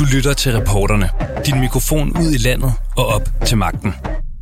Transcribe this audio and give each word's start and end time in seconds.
Du 0.00 0.04
lytter 0.04 0.32
til 0.32 0.52
reporterne. 0.52 1.10
Din 1.46 1.60
mikrofon 1.60 2.12
ud 2.18 2.32
i 2.32 2.38
landet 2.38 2.72
og 2.96 3.06
op 3.06 3.28
til 3.46 3.58
magten. 3.58 3.94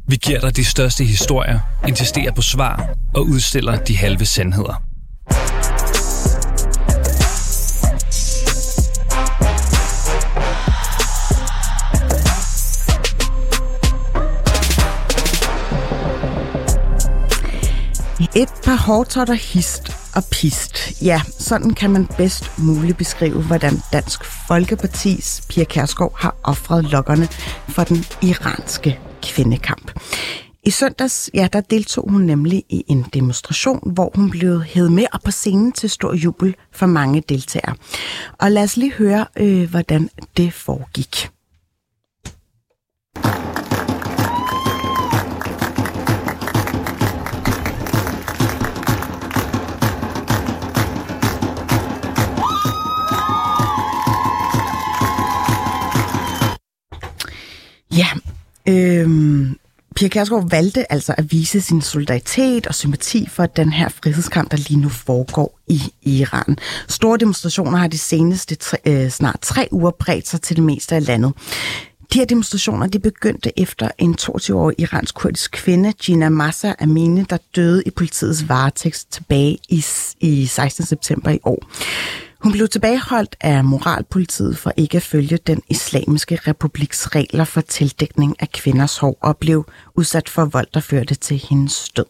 Vi 0.08 0.16
giver 0.16 0.40
dig 0.40 0.56
de 0.56 0.64
største 0.64 1.04
historier, 1.04 1.60
insisterer 1.88 2.32
på 2.32 2.42
svar 2.42 2.88
og 3.14 3.26
udstiller 3.26 3.76
de 3.76 3.96
halve 3.96 4.24
sandheder. 4.24 4.82
Et 18.36 18.48
par 18.64 18.76
hårdtotter 18.76 19.34
hist 19.34 19.97
og 20.18 20.24
pist. 20.30 21.02
Ja, 21.02 21.20
sådan 21.38 21.74
kan 21.74 21.90
man 21.90 22.06
bedst 22.06 22.58
muligt 22.58 22.98
beskrive, 22.98 23.42
hvordan 23.42 23.82
Dansk 23.92 24.24
Folkepartis 24.24 25.42
Pia 25.48 25.64
Kærsgaard 25.64 26.12
har 26.16 26.36
offret 26.44 26.84
lokkerne 26.84 27.28
for 27.68 27.84
den 27.84 28.04
iranske 28.22 28.98
kvindekamp. 29.22 30.00
I 30.64 30.70
søndags, 30.70 31.30
ja, 31.34 31.48
der 31.52 31.60
deltog 31.60 32.10
hun 32.10 32.22
nemlig 32.22 32.64
i 32.68 32.84
en 32.88 33.04
demonstration, 33.14 33.92
hvor 33.92 34.12
hun 34.14 34.30
blev 34.30 34.62
hævet 34.62 34.92
med 34.92 35.06
op 35.12 35.20
på 35.24 35.30
scenen 35.30 35.72
til 35.72 35.90
stor 35.90 36.14
jubel 36.14 36.54
for 36.72 36.86
mange 36.86 37.22
deltagere. 37.28 37.74
Og 38.38 38.50
lad 38.50 38.62
os 38.62 38.76
lige 38.76 38.92
høre, 38.92 39.26
øh, 39.36 39.70
hvordan 39.70 40.10
det 40.36 40.52
foregik. 40.52 41.30
Pia 59.98 60.08
Kærsgaard 60.08 60.50
valgte 60.50 60.92
altså 60.92 61.14
at 61.18 61.32
vise 61.32 61.60
sin 61.60 61.82
solidaritet 61.82 62.66
og 62.66 62.74
sympati 62.74 63.28
for 63.28 63.46
den 63.46 63.72
her 63.72 63.88
frihedskamp, 63.88 64.50
der 64.50 64.56
lige 64.56 64.80
nu 64.80 64.88
foregår 64.88 65.58
i 65.68 65.82
Iran. 66.02 66.56
Store 66.88 67.18
demonstrationer 67.18 67.78
har 67.78 67.88
de 67.88 67.98
seneste 67.98 68.54
tre, 68.54 68.78
øh, 68.86 69.10
snart 69.10 69.38
tre 69.42 69.68
uger 69.70 69.90
bredt 69.90 70.28
sig 70.28 70.40
til 70.40 70.56
det 70.56 70.64
meste 70.64 70.94
af 70.94 71.06
landet. 71.06 71.32
De 72.12 72.18
her 72.18 72.24
demonstrationer 72.26 72.86
de 72.86 72.98
begyndte 72.98 73.60
efter 73.60 73.90
en 73.98 74.16
22-årig 74.20 74.74
iransk-kurdisk 74.78 75.50
kvinde, 75.50 75.92
Gina 75.92 76.28
Massa 76.28 76.74
Amine, 76.80 77.26
der 77.30 77.38
døde 77.56 77.82
i 77.86 77.90
politiets 77.90 78.48
varetægt 78.48 79.06
tilbage 79.10 79.58
i, 79.68 79.84
i 80.20 80.46
16. 80.46 80.86
september 80.86 81.30
i 81.30 81.38
år. 81.44 81.64
Hun 82.42 82.52
blev 82.52 82.68
tilbageholdt 82.68 83.36
af 83.40 83.64
moralpolitiet 83.64 84.58
for 84.58 84.72
ikke 84.76 84.96
at 84.96 85.02
følge 85.02 85.36
den 85.36 85.62
islamiske 85.68 86.36
republiks 86.36 87.14
regler 87.14 87.44
for 87.44 87.60
tildækning 87.60 88.36
af 88.38 88.50
kvinders 88.50 88.98
hår 88.98 89.18
og 89.20 89.36
blev 89.36 89.66
udsat 89.94 90.28
for 90.28 90.44
vold, 90.44 90.66
der 90.74 90.80
førte 90.80 91.14
til 91.14 91.36
hendes 91.48 91.88
død. 91.96 92.04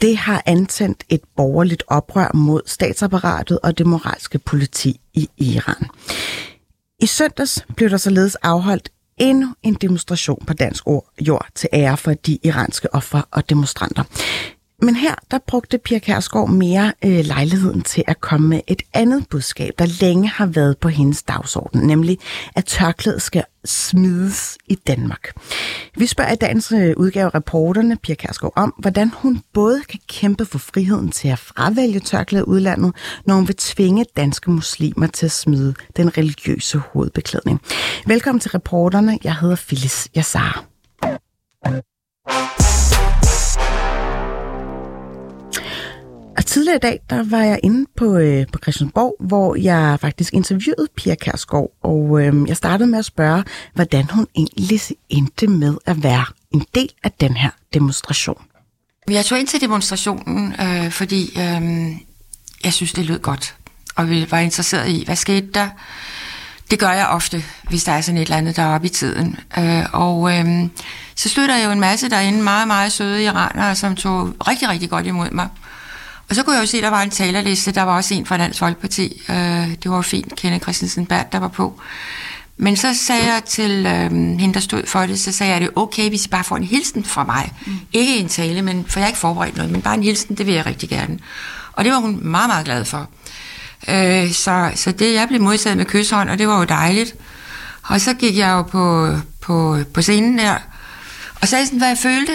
Det 0.00 0.16
har 0.16 0.42
antændt 0.46 1.04
et 1.08 1.20
borgerligt 1.36 1.82
oprør 1.86 2.30
mod 2.34 2.60
statsapparatet 2.66 3.58
og 3.62 3.78
det 3.78 3.86
moralske 3.86 4.38
politi 4.38 5.00
i 5.14 5.28
Iran. 5.36 5.88
I 7.00 7.06
søndags 7.06 7.66
blev 7.76 7.90
der 7.90 7.96
således 7.96 8.34
afholdt 8.34 8.88
endnu 9.18 9.54
en 9.62 9.74
demonstration 9.74 10.44
på 10.46 10.54
dansk 10.54 10.84
jord 11.20 11.46
til 11.54 11.68
ære 11.72 11.96
for 11.96 12.14
de 12.14 12.38
iranske 12.42 12.94
ofre 12.94 13.22
og 13.30 13.48
demonstranter. 13.50 14.04
Men 14.82 14.96
her, 14.96 15.14
der 15.30 15.38
brugte 15.46 15.78
Pia 15.78 15.98
Kærsgaard 15.98 16.50
mere 16.50 16.92
øh, 17.04 17.24
lejligheden 17.24 17.82
til 17.82 18.04
at 18.06 18.20
komme 18.20 18.48
med 18.48 18.60
et 18.66 18.82
andet 18.94 19.28
budskab, 19.30 19.72
der 19.78 19.86
længe 20.00 20.28
har 20.28 20.46
været 20.46 20.78
på 20.78 20.88
hendes 20.88 21.22
dagsorden, 21.22 21.80
nemlig 21.80 22.18
at 22.56 22.64
tørklædet 22.64 23.22
skal 23.22 23.44
smides 23.64 24.58
i 24.66 24.74
Danmark. 24.74 25.32
Vi 25.96 26.06
spørger 26.06 26.32
i 26.32 26.36
dagens 26.36 26.72
øh, 26.72 26.94
udgave 26.96 27.28
reporterne 27.28 27.96
Pia 27.96 28.14
Kærsgaard 28.14 28.52
om, 28.56 28.74
hvordan 28.78 29.10
hun 29.14 29.42
både 29.52 29.82
kan 29.88 30.00
kæmpe 30.08 30.44
for 30.44 30.58
friheden 30.58 31.10
til 31.10 31.28
at 31.28 31.38
fravælge 31.38 32.00
tørklædet 32.00 32.44
udlandet, 32.44 32.92
når 33.26 33.34
hun 33.34 33.48
vil 33.48 33.56
tvinge 33.56 34.04
danske 34.16 34.50
muslimer 34.50 35.06
til 35.06 35.26
at 35.26 35.32
smide 35.32 35.74
den 35.96 36.18
religiøse 36.18 36.78
hovedbeklædning. 36.78 37.60
Velkommen 38.06 38.40
til 38.40 38.50
reporterne. 38.50 39.18
Jeg 39.24 39.36
hedder 39.36 39.56
Phyllis 39.56 40.08
Yassar. 40.16 40.64
Og 46.36 46.46
tidligere 46.46 46.76
i 46.76 46.80
dag, 46.80 47.00
der 47.10 47.22
var 47.22 47.42
jeg 47.42 47.60
inde 47.62 47.86
på, 47.96 48.16
øh, 48.16 48.46
på 48.52 48.58
Christiansborg, 48.62 49.16
hvor 49.20 49.56
jeg 49.56 49.98
faktisk 50.00 50.34
interviewede 50.34 50.88
Pia 50.96 51.14
Kærsgaard, 51.14 51.70
og 51.82 52.20
øh, 52.22 52.48
jeg 52.48 52.56
startede 52.56 52.90
med 52.90 52.98
at 52.98 53.04
spørge, 53.04 53.44
hvordan 53.74 54.10
hun 54.10 54.26
egentlig 54.36 54.80
endte 55.08 55.46
med 55.46 55.76
at 55.86 56.02
være 56.02 56.24
en 56.54 56.66
del 56.74 56.88
af 57.04 57.12
den 57.12 57.36
her 57.36 57.50
demonstration. 57.74 58.42
Jeg 59.10 59.24
tog 59.24 59.38
ind 59.38 59.46
til 59.46 59.60
demonstrationen, 59.60 60.54
øh, 60.60 60.90
fordi 60.90 61.38
øh, 61.38 61.90
jeg 62.64 62.72
synes, 62.72 62.92
det 62.92 63.04
lød 63.04 63.18
godt, 63.18 63.54
og 63.96 64.10
vi 64.10 64.30
var 64.30 64.38
interesseret 64.38 64.88
i, 64.88 65.04
hvad 65.04 65.16
skete 65.16 65.46
der? 65.54 65.68
Det 66.70 66.78
gør 66.78 66.90
jeg 66.90 67.06
ofte, 67.06 67.44
hvis 67.68 67.84
der 67.84 67.92
er 67.92 68.00
sådan 68.00 68.16
et 68.16 68.22
eller 68.22 68.36
andet, 68.36 68.56
der 68.56 68.62
er 68.62 68.74
oppe 68.74 68.86
i 68.86 68.90
tiden. 68.90 69.36
Øh, 69.58 69.84
og 69.92 70.38
øh, 70.38 70.68
så 71.14 71.28
stod 71.28 71.48
der 71.48 71.64
jo 71.64 71.70
en 71.70 71.80
masse 71.80 72.10
derinde, 72.10 72.42
meget, 72.42 72.66
meget 72.66 72.92
søde 72.92 73.24
iranere, 73.24 73.76
som 73.76 73.96
tog 73.96 74.34
rigtig, 74.48 74.68
rigtig 74.68 74.90
godt 74.90 75.06
imod 75.06 75.30
mig. 75.30 75.48
Og 76.28 76.34
så 76.34 76.42
kunne 76.42 76.54
jeg 76.54 76.62
jo 76.62 76.66
se, 76.66 76.76
at 76.76 76.82
der 76.82 76.90
var 76.90 77.02
en 77.02 77.10
talerliste. 77.10 77.72
Der 77.72 77.82
var 77.82 77.96
også 77.96 78.14
en 78.14 78.26
fra 78.26 78.38
Dansk 78.38 78.58
Folkeparti. 78.58 79.22
Øh, 79.28 79.36
det 79.82 79.90
var 79.90 80.02
fint. 80.02 80.36
Kenneth 80.36 80.62
Christensen 80.62 81.06
Bert, 81.06 81.32
der 81.32 81.38
var 81.38 81.48
på. 81.48 81.80
Men 82.56 82.76
så 82.76 82.94
sagde 82.94 83.24
jeg 83.24 83.44
til 83.44 83.86
øh, 83.86 84.10
hende, 84.10 84.54
der 84.54 84.60
stod 84.60 84.86
for 84.86 85.00
det, 85.00 85.20
så 85.20 85.32
sagde 85.32 85.50
jeg, 85.50 85.56
at 85.56 85.62
det 85.62 85.68
er 85.68 85.80
okay, 85.80 86.08
hvis 86.08 86.26
I 86.26 86.28
bare 86.28 86.44
får 86.44 86.56
en 86.56 86.64
hilsen 86.64 87.04
fra 87.04 87.24
mig. 87.24 87.52
Mm. 87.66 87.72
Ikke 87.92 88.16
en 88.16 88.28
tale, 88.28 88.62
men, 88.62 88.84
for 88.88 89.00
jeg 89.00 89.04
har 89.04 89.08
ikke 89.08 89.18
forberedt 89.18 89.56
noget, 89.56 89.72
men 89.72 89.82
bare 89.82 89.94
en 89.94 90.02
hilsen, 90.02 90.36
det 90.36 90.46
vil 90.46 90.54
jeg 90.54 90.66
rigtig 90.66 90.88
gerne. 90.88 91.18
Og 91.72 91.84
det 91.84 91.92
var 91.92 91.98
hun 91.98 92.18
meget, 92.22 92.48
meget 92.48 92.64
glad 92.64 92.84
for. 92.84 93.08
Øh, 93.88 94.32
så, 94.32 94.70
så 94.74 94.92
det, 94.92 95.14
jeg 95.14 95.28
blev 95.28 95.40
modtaget 95.40 95.76
med 95.76 95.86
kysshånd, 95.86 96.30
og 96.30 96.38
det 96.38 96.48
var 96.48 96.58
jo 96.58 96.64
dejligt. 96.64 97.14
Og 97.82 98.00
så 98.00 98.14
gik 98.14 98.38
jeg 98.38 98.50
jo 98.50 98.62
på, 98.62 99.14
på, 99.40 99.78
på 99.94 100.02
scenen 100.02 100.38
der, 100.38 100.54
og 101.40 101.48
sagde 101.48 101.66
sådan, 101.66 101.78
hvad 101.78 101.88
jeg 101.88 101.98
følte. 101.98 102.32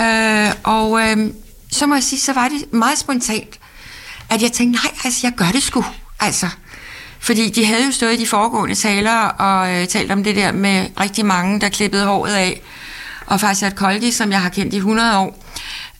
Øh, 0.00 0.52
og 0.62 1.00
øh, 1.00 1.30
så 1.72 1.86
må 1.86 1.94
jeg 1.94 2.02
sige, 2.02 2.20
så 2.20 2.32
var 2.32 2.48
det 2.48 2.72
meget 2.72 2.98
spontant, 2.98 3.58
at 4.30 4.42
jeg 4.42 4.52
tænkte, 4.52 4.82
nej, 4.82 4.94
altså, 5.04 5.20
jeg 5.22 5.32
gør 5.32 5.50
det 5.52 5.62
sgu. 5.62 5.84
Altså, 6.20 6.48
fordi 7.20 7.50
de 7.50 7.64
havde 7.66 7.84
jo 7.84 7.92
stået 7.92 8.12
i 8.12 8.16
de 8.16 8.26
foregående 8.26 8.74
taler 8.74 9.16
og 9.24 9.74
øh, 9.74 9.86
talt 9.88 10.12
om 10.12 10.24
det 10.24 10.36
der 10.36 10.52
med 10.52 10.86
rigtig 11.00 11.26
mange, 11.26 11.60
der 11.60 11.68
klippede 11.68 12.06
håret 12.06 12.34
af. 12.34 12.62
Og 13.26 13.40
faktisk 13.40 13.76
Koldi, 13.76 14.10
som 14.10 14.32
jeg 14.32 14.42
har 14.42 14.48
kendt 14.48 14.74
i 14.74 14.76
100 14.76 15.18
år, 15.18 15.44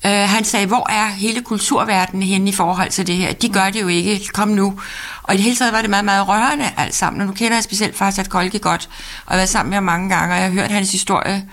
øh, 0.07 0.13
han 0.13 0.45
sagde, 0.45 0.67
hvor 0.67 0.91
er 0.91 1.07
hele 1.07 1.43
kulturverdenen 1.43 2.23
henne 2.23 2.49
i 2.49 2.53
forhold 2.53 2.91
til 2.91 3.07
det 3.07 3.17
her? 3.17 3.33
De 3.33 3.49
gør 3.49 3.71
det 3.71 3.81
jo 3.81 3.89
ikke. 3.89 4.29
Kom 4.33 4.49
nu. 4.49 4.81
Og 5.23 5.35
i 5.35 5.37
det 5.37 5.45
hele 5.45 5.57
taget 5.57 5.73
var 5.73 5.81
det 5.81 5.91
meget, 5.91 6.05
meget 6.05 6.29
rørende 6.29 6.71
alt 6.77 6.95
sammen. 6.95 7.21
Og 7.21 7.27
nu 7.27 7.33
kender 7.33 7.57
jeg 7.57 7.65
specielt 7.65 7.97
faktisk 7.97 8.31
Koldi 8.31 8.59
godt, 8.59 8.89
og 9.27 9.33
jeg 9.33 9.33
har 9.33 9.37
været 9.37 9.49
sammen 9.49 9.71
med 9.71 9.77
ham 9.77 9.85
mange 9.85 10.09
gange, 10.09 10.35
og 10.35 10.41
jeg 10.41 10.49
har 10.49 10.53
hørt 10.53 10.71
hans 10.71 10.93
historie 10.93 11.45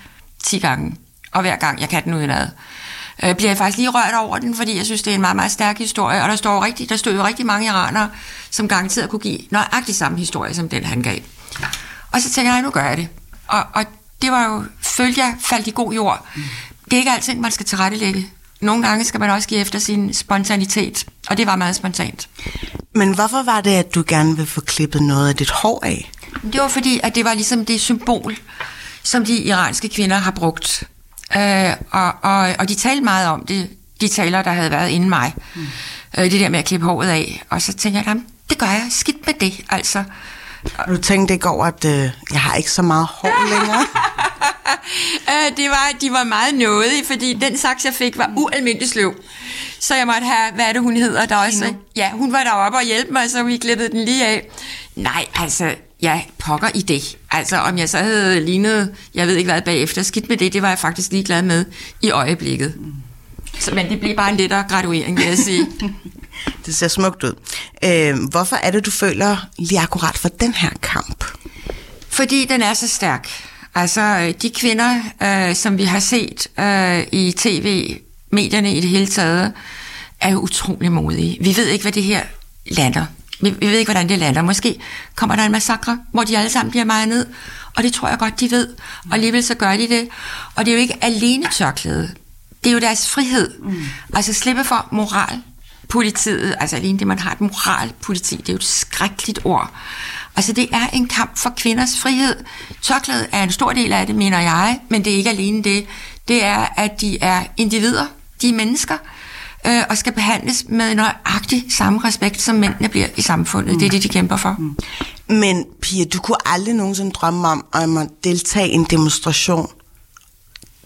10 0.44 0.60
gange. 0.60 0.96
Og 1.32 1.42
hver 1.42 1.56
gang, 1.56 1.82
jeg 1.82 1.90
kan 1.90 2.04
den 2.04 2.14
udenad 2.14 2.48
øh, 3.24 3.36
bliver 3.36 3.50
jeg 3.50 3.58
faktisk 3.58 3.78
lige 3.78 3.90
rørt 3.90 4.14
over 4.14 4.38
den, 4.38 4.56
fordi 4.56 4.78
jeg 4.78 4.86
synes, 4.86 5.02
det 5.02 5.12
er 5.12 5.16
en 5.16 5.22
meget, 5.22 5.36
meget 5.36 5.52
stærk 5.52 5.78
historie, 5.78 6.24
og 6.24 6.30
der, 6.30 6.36
står 6.36 6.66
rigtig, 6.66 6.90
der 6.90 6.96
stod 6.96 7.14
jo 7.14 7.24
rigtig 7.24 7.46
mange 7.46 7.68
iranere, 7.68 8.10
som 8.52 8.68
garanteret 8.68 9.10
kunne 9.10 9.20
give 9.20 9.40
nøjagtig 9.52 9.96
samme 9.96 10.18
historie, 10.18 10.54
som 10.54 10.70
den 10.70 10.84
han 10.84 11.02
gav. 11.02 11.20
Og 12.12 12.22
så 12.22 12.30
tænker 12.30 12.54
jeg, 12.54 12.62
nu 12.62 12.70
gør 12.70 12.84
jeg 12.84 12.98
det. 12.98 13.08
Og, 13.48 13.64
og 13.74 13.86
det 14.22 14.32
var 14.32 14.46
jo, 14.46 14.64
følte 14.82 15.22
jeg, 15.22 15.36
faldt 15.40 15.68
i 15.68 15.72
god 15.76 15.94
jord. 15.94 16.26
Det 16.86 16.94
er 16.94 16.98
ikke 16.98 17.12
altid, 17.12 17.36
man 17.36 17.52
skal 17.52 17.66
tilrettelægge. 17.66 18.30
Nogle 18.62 18.88
gange 18.88 19.06
skal 19.06 19.20
man 19.20 19.30
også 19.30 19.48
give 19.48 19.60
efter 19.60 19.80
sin 19.80 20.14
spontanitet, 20.14 21.06
og 21.30 21.38
det 21.38 21.48
var 21.48 21.56
meget 21.56 21.76
spontant. 21.76 22.30
Men 22.96 23.16
hvorfor 23.16 23.44
var 23.44 23.62
det, 23.62 23.72
at 23.72 23.96
du 23.96 24.04
gerne 24.08 24.30
ville 24.36 24.50
få 24.50 24.62
klippet 24.62 25.02
noget 25.02 25.30
af 25.30 25.36
dit 25.36 25.50
hår 25.50 25.86
af? 25.86 26.12
Det 26.54 26.62
var 26.62 26.68
fordi, 26.68 27.00
at 27.04 27.16
det 27.16 27.26
var 27.26 27.34
ligesom 27.34 27.66
det 27.66 27.82
symbol, 27.82 28.38
som 29.04 29.26
de 29.26 29.38
iranske 29.38 29.90
kvinder 29.90 30.18
har 30.18 30.32
brugt 30.32 30.84
Øh, 31.36 31.74
og, 31.92 32.14
og, 32.22 32.56
og 32.60 32.70
de 32.70 32.76
talte 32.76 33.04
meget 33.04 33.28
om 33.28 33.46
det, 33.46 33.70
de 34.02 34.08
taler, 34.08 34.42
der 34.42 34.52
havde 34.52 34.72
været 34.72 34.90
inden 34.90 35.10
mig. 35.10 35.34
Mm. 35.56 35.68
Øh, 36.18 36.32
det 36.32 36.40
der 36.40 36.50
med 36.50 36.60
at 36.60 36.66
klippe 36.66 36.86
håret 36.86 37.10
af. 37.10 37.44
Og 37.50 37.62
så 37.62 37.74
tænkte 37.74 38.04
jeg, 38.06 38.16
det 38.50 38.58
gør 38.58 38.66
jeg. 38.66 38.88
Skidt 38.90 39.26
med 39.26 39.34
det, 39.34 39.54
altså. 39.70 40.04
Og 40.78 40.88
du 40.88 40.98
tænkte 40.98 41.34
ikke 41.34 41.50
over, 41.50 41.66
at 41.66 41.86
øh, 41.86 42.10
jeg 42.32 42.42
har 42.42 42.56
ikke 42.56 42.72
så 42.72 42.82
meget 42.82 43.06
hår 43.12 43.50
længere? 43.54 43.86
øh, 45.30 45.58
det 45.58 45.70
var, 45.70 45.90
de 46.02 46.12
var 46.12 46.24
meget 46.24 46.56
nådige, 46.56 47.06
fordi 47.06 47.34
den 47.34 47.58
saks, 47.58 47.86
jeg 47.86 47.94
fik, 47.94 48.18
var 48.18 48.32
ualmindelig 48.36 48.90
sløv. 48.90 49.16
Så 49.80 49.96
jeg 49.96 50.06
måtte 50.06 50.24
have, 50.28 50.54
hvad 50.56 50.66
er 50.66 50.74
det, 50.74 50.82
hun 50.82 50.98
hedder 50.98 51.26
der 51.26 51.36
også? 51.38 51.74
Ja, 51.96 52.12
hun 52.12 52.34
var 52.34 52.44
deroppe 52.44 52.78
og 52.78 52.84
hjælpe 52.84 53.14
mig, 53.14 53.30
så 53.32 53.44
vi 53.44 53.58
klippede 53.58 53.90
den 53.90 54.06
lige 54.06 54.26
af. 54.26 54.50
Nej, 54.96 55.26
altså, 55.36 55.76
ja, 56.02 56.22
pokker 56.38 56.70
i 56.76 56.82
det. 56.82 57.18
Altså, 57.32 57.58
om 57.58 57.78
jeg 57.78 57.90
så 57.90 57.98
havde 57.98 58.40
lignet, 58.46 58.96
jeg 59.14 59.28
ved 59.28 59.36
ikke 59.36 59.52
hvad 59.52 59.62
bagefter, 59.62 60.04
skidt 60.04 60.30
med 60.30 60.38
det, 60.38 60.54
det 60.54 60.62
var 60.62 60.70
jeg 60.70 60.80
faktisk 60.80 61.12
ligeglad 61.12 61.42
med 61.42 61.66
i 62.02 62.12
øjeblikket. 62.12 62.74
Så, 63.60 63.76
men 63.76 63.90
det 63.90 64.00
blev 64.00 64.16
bare 64.16 64.32
en 64.32 64.38
lettere 64.38 64.66
graduering, 64.70 65.18
vil 65.18 65.26
jeg 65.26 65.38
sige. 65.38 65.68
det 66.66 66.76
ser 66.76 66.88
smukt 66.88 67.24
ud. 67.24 67.34
Øh, 67.84 68.16
hvorfor 68.32 68.56
er 68.56 68.72
det, 68.72 68.86
du 68.86 68.92
føler 68.92 69.38
lige 69.60 69.80
akkurat 69.80 70.18
for 70.18 70.30
den 70.30 70.54
her 70.54 70.70
kamp? 70.82 71.24
Fordi 72.10 72.46
den 72.46 72.62
er 72.62 72.74
så 72.74 72.88
stærk. 72.88 73.30
Altså, 73.76 74.34
de 74.42 74.50
kvinder, 74.50 75.00
øh, 75.24 75.56
som 75.56 75.78
vi 75.78 75.84
har 75.84 76.00
set 76.00 76.48
øh, 76.60 77.04
i 77.12 77.34
tv, 77.38 77.98
medierne 78.32 78.74
i 78.74 78.82
det 78.82 78.90
hele 78.90 79.08
taget, 79.08 79.54
er 80.22 80.32
jo 80.32 80.40
utrolig 80.40 80.92
modige. 80.92 81.38
Vi 81.42 81.58
ved 81.58 81.68
ikke, 81.68 81.84
hvad 81.84 81.92
det 81.92 82.04
her 82.04 82.24
lander. 82.66 83.06
Vi, 83.42 83.50
vi 83.50 83.68
ved 83.68 83.78
ikke, 83.78 83.92
hvordan 83.92 84.10
det 84.10 84.20
lander. 84.20 84.42
Måske 84.42 84.80
kommer 85.16 85.36
der 85.36 85.44
en 85.44 85.52
massakre, 85.52 86.00
hvor 86.12 86.24
de 86.24 86.38
alle 86.38 86.50
sammen 86.50 86.72
bliver 86.72 86.86
meget 86.86 87.08
ned. 87.08 87.26
Og 87.76 87.84
det 87.84 87.94
tror 87.94 88.08
jeg 88.08 88.18
godt, 88.18 88.40
de 88.40 88.52
ved. 88.52 88.68
Og 89.10 89.14
alligevel 89.14 89.44
så 89.44 89.56
gør 89.56 89.78
de 89.78 89.88
det. 89.88 90.10
Og 90.56 90.66
det 90.66 90.72
er 90.72 90.76
jo 90.76 90.82
ikke 90.82 91.04
alene 91.04 91.48
tørklæde. 91.52 92.12
Det 92.64 92.70
er 92.70 92.74
jo 92.74 92.80
deres 92.80 93.10
frihed. 93.10 93.60
Mm. 93.60 93.86
Altså 94.14 94.34
slippe 94.34 94.64
for 94.64 94.88
moral 94.92 95.42
politiet, 95.90 96.56
altså 96.60 96.76
alene 96.76 97.00
det, 97.00 97.08
man 97.08 97.20
har 97.20 97.32
et 97.32 97.42
moralpoliti, 97.42 98.36
det 98.36 98.50
er 98.50 98.54
jo 98.54 98.58
et 98.58 98.64
skrækkeligt 98.64 99.40
ord. 99.44 99.72
Altså 100.36 100.54
det 100.54 100.70
er 100.72 100.88
en 100.94 101.08
kamp 101.08 101.38
for 101.38 101.54
kvinders 101.58 102.00
frihed. 102.00 102.36
Tørklædet 102.82 103.28
er 103.32 103.44
en 103.44 103.52
stor 103.52 103.74
del 103.74 103.94
af 103.94 104.08
det, 104.08 104.16
mener 104.16 104.40
jeg, 104.40 104.80
men 104.90 105.06
det 105.06 105.14
er 105.14 105.18
ikke 105.18 105.30
alene 105.30 105.64
det. 105.64 105.86
Det 106.28 106.44
er, 106.44 106.66
at 106.78 107.02
de 107.02 107.18
er 107.22 107.44
individer, 107.58 108.06
de 108.42 108.50
er 108.50 108.54
mennesker, 108.54 108.98
øh, 109.66 109.84
og 109.90 109.98
skal 109.98 110.14
behandles 110.14 110.66
med 110.70 110.96
nøjagtig 110.96 111.66
samme 111.70 112.04
respekt, 112.04 112.42
som 112.42 112.56
mændene 112.56 112.90
bliver 112.90 113.08
i 113.16 113.22
samfundet. 113.22 113.74
Mm. 113.74 113.80
Det 113.80 113.86
er 113.86 113.90
det, 113.90 114.04
de 114.04 114.10
kæmper 114.10 114.38
for. 114.38 114.56
Mm. 114.60 114.78
Men 115.36 115.66
Pia, 115.82 116.06
du 116.06 116.20
kunne 116.20 116.38
aldrig 116.46 116.74
nogensinde 116.74 117.12
drømme 117.12 117.48
om, 117.48 117.66
om 117.72 117.98
at 117.98 118.08
deltage 118.24 118.70
i 118.70 118.74
en 118.74 118.84
demonstration, 118.84 119.70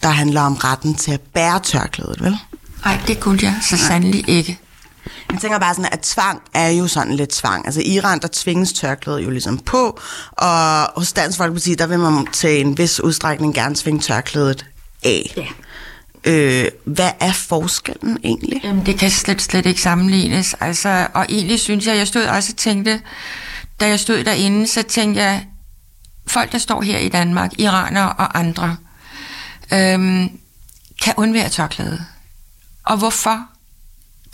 der 0.04 0.10
handler 0.10 0.42
om 0.42 0.54
retten 0.54 0.96
til 0.96 1.12
at 1.12 1.22
bære 1.22 1.60
tørklædet, 1.60 2.22
vel? 2.22 2.38
Nej, 2.86 3.00
det 3.08 3.20
kunne 3.20 3.40
jeg 3.42 3.56
så 3.70 3.78
sandelig 3.78 4.30
ikke. 4.30 4.60
Jeg 5.32 5.40
tænker 5.42 5.60
bare 5.60 5.76
sådan, 5.76 5.90
at 5.92 6.00
tvang 6.00 6.42
er 6.54 6.70
jo 6.70 6.88
sådan 6.88 7.16
lidt 7.16 7.30
tvang. 7.30 7.66
Altså 7.66 7.82
i 7.82 7.94
Iran, 7.94 8.20
der 8.20 8.28
tvinges 8.32 8.74
tørklædet 8.74 9.24
jo 9.24 9.30
ligesom 9.30 9.58
på, 9.58 10.00
og 10.32 10.84
hos 10.96 11.14
Dansk 11.14 11.38
Folkeparti, 11.38 11.76
der 11.76 11.88
vil 11.88 12.00
man 12.00 12.28
til 12.34 12.62
en 12.62 12.78
vis 12.78 13.00
udstrækning 13.00 13.56
gerne 13.56 13.76
tvinge 13.76 14.00
tørklædet 14.00 14.66
af. 15.04 15.34
Ja. 15.38 15.46
Øh, 16.24 16.68
hvad 16.86 17.12
er 17.20 17.34
forskellen 17.34 18.18
egentlig? 18.24 18.62
Jamen, 18.64 18.86
det 18.86 19.00
kan 19.00 19.12
slet, 19.12 19.42
slet 19.42 19.66
ikke 19.66 19.82
sammenlignes. 19.82 20.56
Altså, 20.60 21.08
og 21.14 21.26
egentlig 21.30 21.60
synes 21.60 21.88
jeg, 21.88 21.98
jeg 21.98 22.08
stod 22.08 22.24
også 22.24 22.52
og 22.54 22.58
tænkte, 22.58 23.02
da 23.80 23.88
jeg 23.88 24.00
stod 24.00 24.24
derinde, 24.24 24.68
så 24.68 24.84
tænkte 24.84 25.22
jeg, 25.22 25.46
folk, 26.28 26.52
der 26.52 26.58
står 26.58 26.82
her 26.82 26.98
i 26.98 27.10
Danmark, 27.10 27.52
iranere 27.60 28.14
og 28.14 28.40
andre, 28.40 28.78
øhm, 29.74 30.30
kan 31.04 31.14
undvære 31.18 31.50
tørklæde. 31.50 32.06
Og 32.86 32.98
hvorfor 32.98 33.50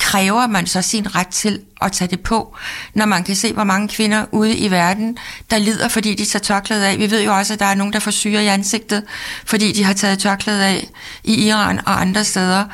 kræver 0.07 0.48
man 0.48 0.68
så 0.68 0.81
sin 0.81 1.15
ret 1.15 1.27
til 1.27 1.59
at 1.81 1.92
tage 1.92 2.07
det 2.07 2.19
på, 2.19 2.56
når 2.94 3.06
man 3.06 3.24
kan 3.24 3.36
se, 3.36 3.54
hvor 3.54 3.63
mange 3.63 3.88
kvinder 3.88 4.25
ude 4.31 4.57
i 4.57 4.71
verden, 4.71 5.18
der 5.51 5.57
lider, 5.57 5.88
fordi 5.88 6.15
de 6.15 6.25
tager 6.25 6.44
tørklædet 6.44 6.83
af. 6.83 7.00
Vi 7.00 7.12
ved 7.12 7.24
jo 7.24 7.33
også, 7.33 7.54
at 7.54 7.59
der 7.59 7.65
er 7.65 7.75
nogen, 7.75 7.94
der 7.94 8.00
får 8.00 8.12
syre 8.12 8.44
i 8.44 8.48
ansigtet, 8.48 9.04
fordi 9.45 9.71
de 9.71 9.83
har 9.83 9.94
taget 9.94 10.19
tørklædet 10.19 10.62
af 10.62 10.88
i 11.24 11.48
Iran 11.48 11.80
og 11.86 12.01
andre 12.01 12.24
steder. 12.24 12.65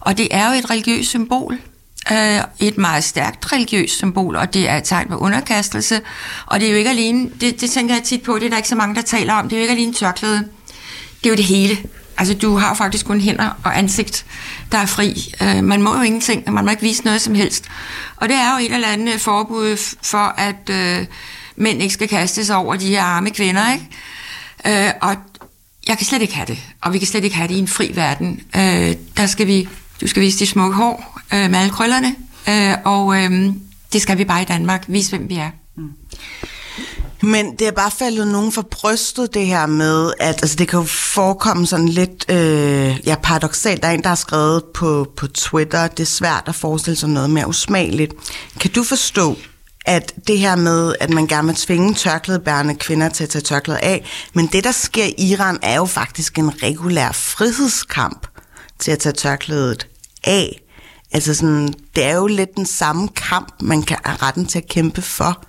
Og 0.00 0.18
det 0.18 0.28
er 0.30 0.52
jo 0.52 0.58
et 0.58 0.70
religiøst 0.70 1.08
symbol. 1.08 1.58
Øh, 2.12 2.40
et 2.58 2.78
meget 2.78 3.04
stærkt 3.04 3.52
religiøst 3.52 3.96
symbol, 3.96 4.36
og 4.36 4.54
det 4.54 4.68
er 4.68 4.76
et 4.76 4.84
tegn 4.84 5.08
på 5.08 5.16
underkastelse. 5.16 6.00
Og 6.46 6.60
det 6.60 6.66
er 6.66 6.72
jo 6.72 6.78
ikke 6.78 6.90
alene, 6.90 7.30
det, 7.40 7.60
det 7.60 7.70
tænker 7.70 7.94
jeg 7.94 8.04
tit 8.04 8.22
på, 8.22 8.38
det 8.38 8.46
er 8.46 8.50
der 8.50 8.56
ikke 8.56 8.68
så 8.68 8.76
mange, 8.76 8.94
der 8.94 9.02
taler 9.02 9.34
om, 9.34 9.48
det 9.48 9.56
er 9.56 9.60
jo 9.60 9.62
ikke 9.62 9.74
alene 9.74 9.92
tørklæde. 9.92 10.48
Det 11.18 11.26
er 11.26 11.30
jo 11.30 11.36
det 11.36 11.44
hele. 11.44 11.76
Altså, 12.18 12.34
du 12.34 12.56
har 12.56 12.74
faktisk 12.74 13.06
kun 13.06 13.20
hænder 13.20 13.50
og 13.64 13.78
ansigt, 13.78 14.26
der 14.72 14.78
er 14.78 14.86
fri. 14.86 15.34
Øh, 15.42 15.64
man 15.64 15.82
må 15.82 15.96
jo 15.96 16.02
ingenting, 16.02 16.52
man 16.52 16.64
må 16.64 16.70
ikke 16.70 16.82
vise 16.82 17.04
noget 17.04 17.20
som 17.20 17.34
helst. 17.34 17.64
Og 18.16 18.28
det 18.28 18.36
er 18.36 18.52
jo 18.52 18.66
et 18.66 18.74
eller 18.74 18.88
andet 18.88 19.20
forbud 19.20 19.96
for, 20.02 20.34
at 20.38 20.70
øh, 20.70 21.06
mænd 21.56 21.82
ikke 21.82 21.94
skal 21.94 22.08
kaste 22.08 22.44
sig 22.44 22.56
over 22.56 22.76
de 22.76 22.86
her 22.86 23.02
arme 23.02 23.30
kvinder, 23.30 23.72
ikke? 23.72 24.86
Øh, 24.86 24.92
og 25.02 25.16
jeg 25.88 25.96
kan 25.98 26.06
slet 26.06 26.22
ikke 26.22 26.34
have 26.34 26.46
det, 26.46 26.58
og 26.80 26.92
vi 26.92 26.98
kan 26.98 27.08
slet 27.08 27.24
ikke 27.24 27.36
have 27.36 27.48
det 27.48 27.54
i 27.54 27.58
en 27.58 27.68
fri 27.68 27.90
verden. 27.94 28.40
Øh, 28.56 28.96
der 29.16 29.26
skal 29.26 29.46
vi, 29.46 29.68
du 30.00 30.06
skal 30.06 30.22
vise 30.22 30.38
de 30.38 30.46
smukke 30.46 30.76
hår 30.76 31.20
øh, 31.34 31.50
med 31.50 31.58
alle 31.58 31.70
krøllerne, 31.70 32.14
øh, 32.48 32.74
og 32.84 33.22
øh, 33.22 33.52
det 33.92 34.02
skal 34.02 34.18
vi 34.18 34.24
bare 34.24 34.42
i 34.42 34.44
Danmark, 34.44 34.84
vise 34.88 35.16
hvem 35.16 35.28
vi 35.28 35.34
er. 35.34 35.50
Mm. 35.76 35.92
Men 37.22 37.56
det 37.56 37.66
er 37.66 37.72
bare 37.72 37.90
faldet 37.90 38.26
nogen 38.26 38.52
for 38.52 38.62
brystet, 38.62 39.34
det 39.34 39.46
her 39.46 39.66
med, 39.66 40.12
at 40.20 40.42
altså, 40.42 40.56
det 40.56 40.68
kan 40.68 40.78
jo 40.78 40.84
forekomme 40.86 41.66
sådan 41.66 41.88
lidt 41.88 42.30
øh, 42.30 43.06
ja, 43.06 43.16
paradoxalt. 43.22 43.82
Der 43.82 43.88
er 43.88 43.92
en, 43.92 44.02
der 44.02 44.08
har 44.08 44.14
skrevet 44.14 44.64
på, 44.74 45.06
på 45.16 45.26
Twitter, 45.26 45.86
det 45.86 46.00
er 46.00 46.06
svært 46.06 46.44
at 46.46 46.54
forestille 46.54 46.96
sig 46.96 47.08
noget 47.08 47.30
mere 47.30 47.48
usmageligt. 47.48 48.14
Kan 48.60 48.70
du 48.70 48.82
forstå, 48.82 49.36
at 49.86 50.14
det 50.26 50.38
her 50.38 50.56
med, 50.56 50.94
at 51.00 51.10
man 51.10 51.26
gerne 51.26 51.46
vil 51.48 51.56
tvinge 51.56 51.94
tørklædebærende 51.94 52.74
kvinder 52.74 53.08
til 53.08 53.24
at 53.24 53.30
tage 53.30 53.42
tørklædet 53.42 53.80
af, 53.80 54.04
men 54.34 54.46
det, 54.46 54.64
der 54.64 54.72
sker 54.72 55.04
i 55.04 55.30
Iran, 55.32 55.58
er 55.62 55.76
jo 55.76 55.84
faktisk 55.84 56.38
en 56.38 56.62
regulær 56.62 57.12
frihedskamp 57.12 58.26
til 58.78 58.90
at 58.90 58.98
tage 58.98 59.12
tørklædet 59.12 59.86
af. 60.24 60.60
Altså 61.12 61.34
sådan, 61.34 61.74
det 61.96 62.04
er 62.04 62.14
jo 62.14 62.26
lidt 62.26 62.56
den 62.56 62.66
samme 62.66 63.08
kamp, 63.08 63.62
man 63.62 63.82
kan 63.82 63.96
have 64.04 64.18
retten 64.22 64.46
til 64.46 64.58
at 64.58 64.68
kæmpe 64.68 65.02
for. 65.02 65.44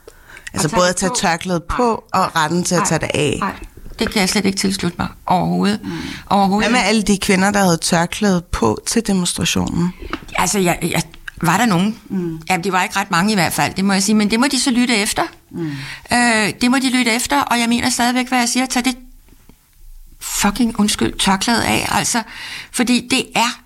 Altså 0.53 0.69
både 0.69 0.89
at 0.89 0.95
tage 0.95 1.11
tørklædet 1.15 1.63
på 1.63 2.03
og 2.13 2.35
retten 2.35 2.63
til 2.63 2.75
at 2.75 2.83
tage 2.87 2.99
det 2.99 3.09
af. 3.13 3.37
Nej, 3.39 3.53
det 3.99 4.11
kan 4.11 4.19
jeg 4.19 4.29
slet 4.29 4.45
ikke 4.45 4.57
tilslutte 4.57 4.95
mig 4.99 5.07
overhovedet. 5.25 5.79
Mm. 5.83 5.91
overhovedet. 6.29 6.69
Hvad 6.69 6.79
med 6.79 6.87
alle 6.87 7.01
de 7.01 7.17
kvinder, 7.17 7.51
der 7.51 7.63
havde 7.63 7.77
tørklædet 7.77 8.45
på 8.45 8.79
til 8.87 9.07
demonstrationen? 9.07 9.93
Altså, 10.35 10.59
jeg, 10.59 10.79
jeg, 10.81 11.01
var 11.41 11.57
der 11.57 11.65
nogen? 11.65 11.99
Mm. 12.09 12.41
Ja, 12.49 12.57
det 12.57 12.71
var 12.71 12.83
ikke 12.83 12.99
ret 12.99 13.11
mange 13.11 13.31
i 13.31 13.35
hvert 13.35 13.53
fald, 13.53 13.73
det 13.73 13.85
må 13.85 13.93
jeg 13.93 14.03
sige. 14.03 14.15
Men 14.15 14.31
det 14.31 14.39
må 14.39 14.45
de 14.51 14.59
så 14.59 14.71
lytte 14.71 14.95
efter. 14.95 15.23
Mm. 15.51 15.71
Øh, 16.13 16.53
det 16.61 16.71
må 16.71 16.77
de 16.77 16.89
lytte 16.89 17.11
efter, 17.11 17.41
og 17.41 17.59
jeg 17.59 17.69
mener 17.69 17.89
stadigvæk, 17.89 18.27
hvad 18.27 18.39
jeg 18.39 18.49
siger. 18.49 18.65
Tag 18.65 18.85
det 18.85 18.95
fucking 20.19 20.79
undskyld 20.79 21.19
tørklædet 21.19 21.61
af, 21.61 21.87
altså. 21.91 22.23
Fordi 22.71 23.07
det 23.11 23.25
er 23.35 23.59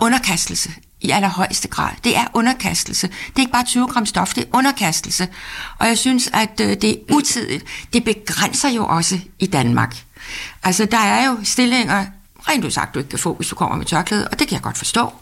underkastelse 0.00 0.70
i 1.02 1.10
allerhøjeste 1.10 1.68
grad. 1.68 1.90
Det 2.04 2.16
er 2.16 2.24
underkastelse. 2.34 3.06
Det 3.06 3.36
er 3.36 3.40
ikke 3.40 3.52
bare 3.52 3.64
20 3.64 3.86
gram 3.86 4.06
stof, 4.06 4.34
det 4.34 4.42
er 4.42 4.48
underkastelse. 4.52 5.28
Og 5.78 5.86
jeg 5.86 5.98
synes, 5.98 6.30
at 6.32 6.60
øh, 6.60 6.68
det 6.68 6.90
er 6.90 6.96
utidigt. 7.14 7.64
Det 7.92 8.04
begrænser 8.04 8.68
jo 8.68 8.86
også 8.86 9.18
i 9.38 9.46
Danmark. 9.46 9.96
Altså, 10.62 10.84
der 10.84 10.98
er 10.98 11.26
jo 11.26 11.38
stillinger, 11.44 12.06
rent 12.48 12.64
udsagt, 12.64 12.94
du 12.94 12.98
ikke 12.98 13.10
kan 13.10 13.18
få, 13.18 13.34
hvis 13.34 13.48
du 13.48 13.54
kommer 13.54 13.76
med 13.76 13.86
tørklæde, 13.86 14.28
og 14.28 14.38
det 14.38 14.48
kan 14.48 14.54
jeg 14.54 14.62
godt 14.62 14.78
forstå. 14.78 15.12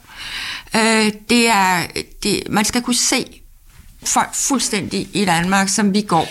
Øh, 0.77 1.13
det 1.31 1.49
er, 1.49 1.87
det, 2.23 2.43
man 2.51 2.65
skal 2.65 2.83
kunne 2.83 2.95
se 2.95 3.41
folk 4.05 4.35
fuldstændig 4.35 5.09
i 5.13 5.25
Danmark, 5.25 5.69
som 5.69 5.95
vi 5.95 6.03
går. 6.03 6.29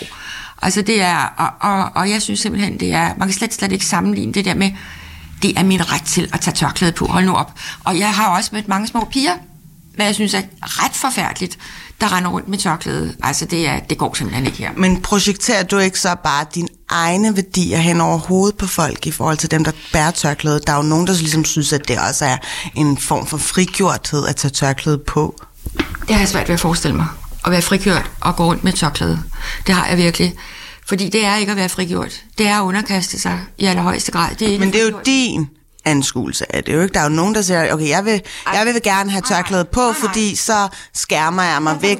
Altså 0.62 0.82
det 0.82 1.02
er, 1.02 1.16
og, 1.36 1.70
og, 1.70 1.90
og 1.94 2.10
jeg 2.10 2.22
synes 2.22 2.40
simpelthen, 2.40 2.80
det 2.80 2.92
er, 2.92 3.14
man 3.18 3.28
kan 3.28 3.32
slet, 3.32 3.54
slet 3.54 3.72
ikke 3.72 3.86
sammenligne 3.86 4.32
det 4.32 4.44
der 4.44 4.54
med, 4.54 4.72
det 5.42 5.58
er 5.58 5.62
min 5.62 5.92
ret 5.92 6.02
til 6.02 6.30
at 6.32 6.40
tage 6.40 6.54
tørklæde 6.54 6.92
på. 6.92 7.06
Hold 7.06 7.24
nu 7.24 7.34
op. 7.34 7.52
Og 7.84 7.98
jeg 7.98 8.14
har 8.14 8.36
også 8.36 8.50
mødt 8.52 8.68
mange 8.68 8.88
små 8.88 9.08
piger, 9.10 9.34
hvad 9.94 10.06
jeg 10.06 10.14
synes 10.14 10.34
er 10.34 10.42
ret 10.60 10.92
forfærdeligt, 10.94 11.58
der 12.00 12.16
render 12.16 12.30
rundt 12.30 12.48
med 12.48 12.58
tørklæde. 12.58 13.14
Altså, 13.22 13.44
det, 13.44 13.68
er, 13.68 13.80
det 13.80 13.98
går 13.98 14.14
simpelthen 14.14 14.46
ikke 14.46 14.58
her. 14.58 14.70
Men 14.76 15.02
projekterer 15.02 15.62
du 15.62 15.78
ikke 15.78 16.00
så 16.00 16.14
bare 16.24 16.46
dine 16.54 16.68
egne 16.88 17.36
værdier 17.36 17.78
hen 17.78 18.00
over 18.00 18.18
hovedet 18.18 18.58
på 18.58 18.66
folk 18.66 19.06
i 19.06 19.10
forhold 19.10 19.36
til 19.36 19.50
dem, 19.50 19.64
der 19.64 19.72
bærer 19.92 20.10
tørklæde? 20.10 20.60
Der 20.66 20.72
er 20.72 20.76
jo 20.76 20.82
nogen, 20.82 21.06
der 21.06 21.12
ligesom 21.12 21.44
synes, 21.44 21.72
at 21.72 21.88
det 21.88 21.98
også 21.98 22.24
er 22.24 22.36
en 22.74 22.98
form 22.98 23.26
for 23.26 23.36
frigjorthed 23.38 24.26
at 24.26 24.36
tage 24.36 24.52
tørklæde 24.52 24.98
på. 24.98 25.40
Det 26.00 26.14
har 26.14 26.18
jeg 26.18 26.28
svært 26.28 26.48
ved 26.48 26.54
at 26.54 26.60
forestille 26.60 26.96
mig. 26.96 27.06
At 27.44 27.50
være 27.50 27.62
frigjort 27.62 28.10
og 28.20 28.36
gå 28.36 28.44
rundt 28.44 28.64
med 28.64 28.72
tørklæde. 28.72 29.22
Det 29.66 29.74
har 29.74 29.86
jeg 29.86 29.96
virkelig. 29.96 30.34
Fordi 30.90 31.08
det 31.08 31.24
er 31.24 31.36
ikke 31.36 31.50
at 31.50 31.56
være 31.56 31.68
frigjort. 31.68 32.22
Det 32.38 32.46
er 32.46 32.58
at 32.58 32.62
underkaste 32.62 33.20
sig 33.20 33.40
i 33.58 33.66
allerhøjeste 33.66 34.12
grad. 34.12 34.34
Det 34.34 34.54
er 34.54 34.58
Men 34.58 34.72
det 34.72 34.80
er 34.80 34.84
jo 34.84 35.00
din 35.06 35.48
anskuelse 35.84 36.56
af 36.56 36.64
det. 36.64 36.72
Jo 36.72 36.80
ikke? 36.80 36.92
Der 36.94 37.00
er 37.00 37.04
jo 37.04 37.10
nogen, 37.10 37.34
der 37.34 37.42
siger, 37.42 37.74
okay, 37.74 37.88
jeg 37.88 38.04
vil, 38.04 38.22
jeg 38.54 38.66
vil 38.66 38.82
gerne 38.82 39.10
have 39.10 39.22
tørklædet 39.22 39.68
på, 39.68 39.92
fordi 39.92 40.36
så 40.36 40.68
skærmer 40.94 41.42
jeg 41.42 41.62
mig 41.62 41.82
væk. 41.82 41.98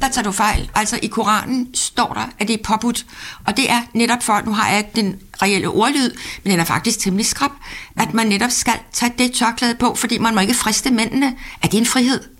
Der 0.00 0.08
tager 0.08 0.22
du 0.22 0.32
fejl. 0.32 0.70
Altså 0.74 0.98
i 1.02 1.06
Koranen 1.06 1.74
står 1.74 2.12
der, 2.12 2.30
at 2.38 2.48
det 2.48 2.60
er 2.60 2.64
påbudt. 2.64 3.06
Og 3.46 3.56
det 3.56 3.70
er 3.70 3.80
netop 3.94 4.22
for, 4.22 4.42
nu 4.46 4.52
har 4.52 4.68
jeg 4.68 4.78
ikke 4.78 4.90
den 4.94 5.16
reelle 5.42 5.68
ordlyd, 5.68 6.10
men 6.44 6.50
den 6.50 6.60
er 6.60 6.64
faktisk 6.64 6.98
temmelig 6.98 7.26
skrab, 7.26 7.50
at 7.96 8.14
man 8.14 8.26
netop 8.26 8.50
skal 8.50 8.74
tage 8.92 9.12
det 9.18 9.32
tørklæde 9.32 9.74
på, 9.74 9.94
fordi 9.94 10.18
man 10.18 10.34
må 10.34 10.40
ikke 10.40 10.54
friste 10.54 10.90
mændene. 10.90 11.36
Er 11.62 11.68
det 11.68 11.78
en 11.78 11.86
frihed? 11.86 12.35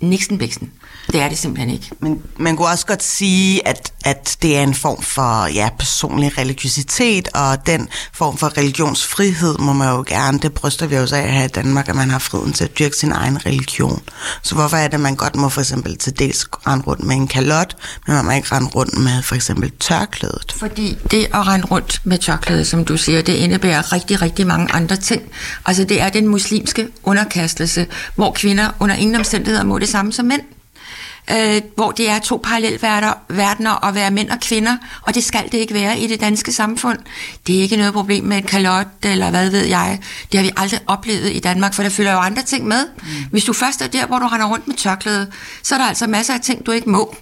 Nixon 0.00 0.38
Bixen. 0.38 0.70
Det 1.12 1.20
er 1.20 1.28
det 1.28 1.38
simpelthen 1.38 1.70
ikke. 1.70 1.90
Men 2.00 2.22
man 2.36 2.56
kunne 2.56 2.68
også 2.68 2.86
godt 2.86 3.02
sige, 3.02 3.68
at, 3.68 3.92
at 4.04 4.36
det 4.42 4.56
er 4.56 4.62
en 4.62 4.74
form 4.74 5.02
for 5.02 5.46
ja, 5.46 5.68
personlig 5.78 6.38
religiøsitet, 6.38 7.28
og 7.34 7.66
den 7.66 7.88
form 8.12 8.36
for 8.36 8.58
religionsfrihed 8.58 9.58
må 9.58 9.72
man 9.72 9.88
jo 9.88 10.04
gerne, 10.06 10.38
det 10.38 10.52
bryster 10.52 10.86
vi 10.86 10.96
også 10.96 11.16
af 11.16 11.32
her 11.32 11.44
i 11.44 11.48
Danmark, 11.48 11.88
at 11.88 11.94
man 11.94 12.10
har 12.10 12.18
friheden 12.18 12.52
til 12.52 12.64
at 12.64 12.78
dyrke 12.78 12.96
sin 12.96 13.12
egen 13.12 13.46
religion. 13.46 14.02
Så 14.42 14.54
hvorfor 14.54 14.76
er 14.76 14.88
det, 14.88 14.94
at 14.94 15.00
man 15.00 15.16
godt 15.16 15.36
må 15.36 15.48
for 15.48 15.60
eksempel 15.60 15.98
til 15.98 16.18
dels 16.18 16.46
rende 16.66 16.84
rundt 16.84 17.04
med 17.04 17.16
en 17.16 17.28
kalot, 17.28 17.76
men 18.06 18.16
man 18.16 18.24
må 18.24 18.30
ikke 18.30 18.54
rende 18.54 18.68
rundt 18.68 18.98
med 18.98 19.22
for 19.22 19.34
eksempel 19.34 19.72
tørklædet? 19.80 20.54
Fordi 20.56 20.96
det 21.10 21.24
at 21.24 21.46
rende 21.46 21.66
rundt 21.66 22.00
med 22.04 22.18
tørklædet, 22.18 22.66
som 22.66 22.84
du 22.84 22.96
siger, 22.96 23.22
det 23.22 23.34
indebærer 23.34 23.92
rigtig, 23.92 24.22
rigtig 24.22 24.46
mange 24.46 24.72
andre 24.72 24.96
ting. 24.96 25.22
Altså 25.66 25.84
det 25.84 26.00
er 26.00 26.08
den 26.08 26.28
muslimske 26.28 26.88
underkastelse, 27.02 27.86
hvor 28.14 28.32
kvinder 28.32 28.70
under 28.80 28.94
ingen 28.94 29.16
omstændigheder 29.16 29.64
må 29.64 29.78
det 29.78 29.88
samme 29.90 30.12
som 30.12 30.26
mænd. 30.26 30.42
øh, 31.30 31.62
hvor 31.74 31.90
det 31.90 32.08
er 32.10 32.18
to 32.18 32.40
parallelverdener 32.44 33.84
at 33.84 33.94
være 33.94 34.10
mænd 34.10 34.30
og 34.30 34.40
kvinder, 34.40 34.76
og 35.02 35.14
det 35.14 35.24
skal 35.24 35.44
det 35.52 35.58
ikke 35.58 35.74
være 35.74 35.98
i 35.98 36.06
det 36.06 36.20
danske 36.20 36.52
samfund. 36.52 36.98
Det 37.46 37.58
er 37.58 37.62
ikke 37.62 37.76
noget 37.76 37.92
problem 37.92 38.24
med 38.24 38.36
en 38.36 38.42
kalot, 38.42 38.86
eller 39.02 39.30
hvad 39.30 39.50
ved 39.50 39.64
jeg. 39.64 39.98
Det 40.32 40.40
har 40.40 40.44
vi 40.44 40.50
aldrig 40.56 40.80
oplevet 40.86 41.32
i 41.32 41.38
Danmark, 41.38 41.74
for 41.74 41.82
der 41.82 41.90
følger 41.90 42.12
jo 42.12 42.18
andre 42.18 42.42
ting 42.42 42.66
med. 42.66 42.86
Mm. 42.96 43.08
Hvis 43.30 43.44
du 43.44 43.52
først 43.52 43.82
er 43.82 43.86
der, 43.86 44.06
hvor 44.06 44.18
du 44.18 44.26
render 44.26 44.46
rundt 44.46 44.68
med 44.68 44.76
tørklæde, 44.76 45.30
så 45.62 45.74
er 45.74 45.78
der 45.78 45.86
altså 45.86 46.06
masser 46.06 46.34
af 46.34 46.40
ting, 46.40 46.66
du 46.66 46.70
ikke 46.72 46.90
må. 46.90 47.16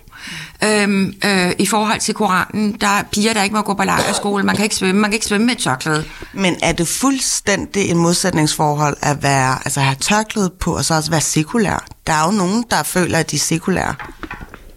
Øhm, 0.64 1.14
øh, 1.24 1.52
I 1.58 1.66
forhold 1.66 2.00
til 2.00 2.14
Koranen, 2.14 2.72
der 2.72 2.86
er 2.86 3.02
piger, 3.02 3.32
der 3.32 3.42
ikke 3.42 3.54
må 3.54 3.62
gå 3.62 3.74
på 3.74 3.84
lejrskole, 3.84 4.44
man 4.44 4.56
kan 4.56 4.64
ikke 4.64 4.76
svømme, 4.76 5.00
man 5.00 5.10
kan 5.10 5.14
ikke 5.14 5.26
svømme 5.26 5.46
med 5.46 5.54
et 5.54 5.60
tørklæde. 5.60 6.04
Men 6.32 6.56
er 6.62 6.72
det 6.72 6.88
fuldstændig 6.88 7.90
en 7.90 7.96
modsætningsforhold 7.96 8.96
at 9.02 9.22
være, 9.22 9.58
altså 9.64 9.80
have 9.80 9.96
tørklæde 10.00 10.50
på, 10.60 10.76
og 10.76 10.84
så 10.84 10.94
også 10.94 11.10
være 11.10 11.20
sekulær? 11.20 11.86
Der 12.06 12.12
er 12.12 12.24
jo 12.24 12.30
nogen, 12.30 12.64
der 12.70 12.82
føler, 12.82 13.18
at 13.18 13.30
de 13.30 13.36
er 13.36 13.40
sekulære. 13.40 13.94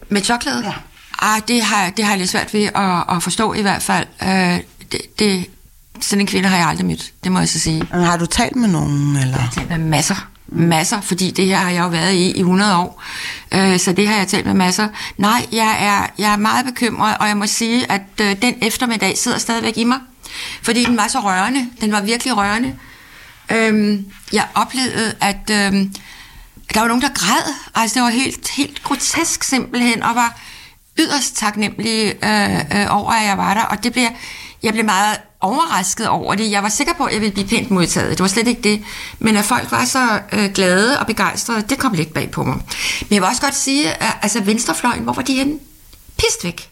Med 0.09 0.21
tørklæde? 0.21 0.63
Ja. 0.65 0.73
Ah, 1.19 1.41
det 1.47 1.61
har, 1.61 1.89
det 1.89 2.05
har 2.05 2.11
jeg 2.11 2.19
lidt 2.19 2.29
svært 2.29 2.53
ved 2.53 2.63
at, 2.63 3.15
at 3.15 3.23
forstå 3.23 3.53
i 3.53 3.61
hvert 3.61 3.81
fald. 3.81 4.07
Øh, 4.23 4.59
det, 4.91 5.01
det, 5.19 5.45
sådan 6.01 6.21
en 6.21 6.27
kvinde 6.27 6.49
har 6.49 6.57
jeg 6.57 6.67
aldrig 6.67 6.85
mødt, 6.85 7.13
det 7.23 7.31
må 7.31 7.39
jeg 7.39 7.49
så 7.49 7.59
sige. 7.59 7.87
Men 7.91 8.03
har 8.03 8.17
du 8.17 8.25
talt 8.25 8.55
med 8.55 8.69
nogen? 8.69 9.15
Eller? 9.15 9.37
Jeg 9.37 9.43
har 9.43 9.51
talt 9.51 9.69
med 9.69 9.77
masser 9.77 10.30
masser, 10.51 11.01
fordi 11.01 11.31
det 11.31 11.45
her 11.45 11.57
har 11.57 11.69
jeg 11.69 11.83
jo 11.83 11.87
været 11.87 12.13
i 12.13 12.31
i 12.31 12.39
100 12.39 12.77
år, 12.77 13.03
øh, 13.51 13.79
så 13.79 13.91
det 13.91 14.07
har 14.07 14.15
jeg 14.15 14.27
talt 14.27 14.45
med 14.45 14.53
masser. 14.53 14.87
Nej, 15.17 15.45
jeg 15.51 15.77
er, 15.79 16.23
jeg 16.23 16.33
er 16.33 16.37
meget 16.37 16.65
bekymret, 16.65 17.17
og 17.19 17.27
jeg 17.27 17.37
må 17.37 17.47
sige, 17.47 17.91
at 17.91 18.01
øh, 18.21 18.41
den 18.41 18.55
eftermiddag 18.61 19.17
sidder 19.17 19.37
stadigvæk 19.37 19.77
i 19.77 19.83
mig, 19.83 19.99
fordi 20.61 20.83
den 20.83 20.97
var 20.97 21.07
så 21.07 21.19
rørende, 21.19 21.67
den 21.81 21.91
var 21.91 22.01
virkelig 22.01 22.37
rørende. 22.37 22.75
Øh, 23.51 23.99
jeg 24.33 24.47
oplevede, 24.55 25.13
at 25.21 25.49
øh, 25.49 25.73
der 26.73 26.79
var 26.79 26.87
nogen, 26.87 27.01
der 27.01 27.09
græd, 27.13 27.53
altså 27.75 27.93
det 27.95 28.03
var 28.03 28.09
helt, 28.09 28.49
helt 28.49 28.83
grotesk 28.83 29.43
simpelthen, 29.43 30.03
og 30.03 30.15
var 30.15 30.39
yderst 30.99 31.37
taknemmelig 31.37 32.13
øh, 32.23 32.55
øh, 32.55 32.87
over, 32.89 33.11
at 33.11 33.25
jeg 33.25 33.37
var 33.37 33.53
der, 33.53 33.61
og 33.61 33.83
det 33.83 33.91
bliver, 33.91 34.09
jeg 34.63 34.73
blev 34.73 34.85
meget 34.85 35.17
overrasket 35.41 36.07
over 36.07 36.35
det. 36.35 36.51
Jeg 36.51 36.63
var 36.63 36.69
sikker 36.69 36.93
på, 36.93 37.03
at 37.03 37.13
jeg 37.13 37.21
ville 37.21 37.33
blive 37.33 37.47
pænt 37.47 37.71
modtaget. 37.71 38.09
Det 38.09 38.19
var 38.19 38.27
slet 38.27 38.47
ikke 38.47 38.61
det. 38.61 38.83
Men 39.19 39.37
at 39.37 39.45
folk 39.45 39.71
var 39.71 39.85
så 39.85 40.19
øh, 40.31 40.51
glade 40.51 40.99
og 40.99 41.07
begejstrede, 41.07 41.61
det 41.69 41.77
kom 41.77 41.93
lidt 41.93 42.13
bag 42.13 42.31
på 42.31 42.43
mig. 42.43 42.55
Men 42.55 43.11
jeg 43.11 43.21
vil 43.21 43.27
også 43.29 43.41
godt 43.41 43.55
sige, 43.55 44.03
at 44.03 44.13
altså, 44.21 44.41
venstrefløjen, 44.41 45.03
hvor 45.03 45.13
var 45.13 45.21
de 45.21 45.33
henne? 45.33 45.59
Pist 46.17 46.43
væk. 46.43 46.67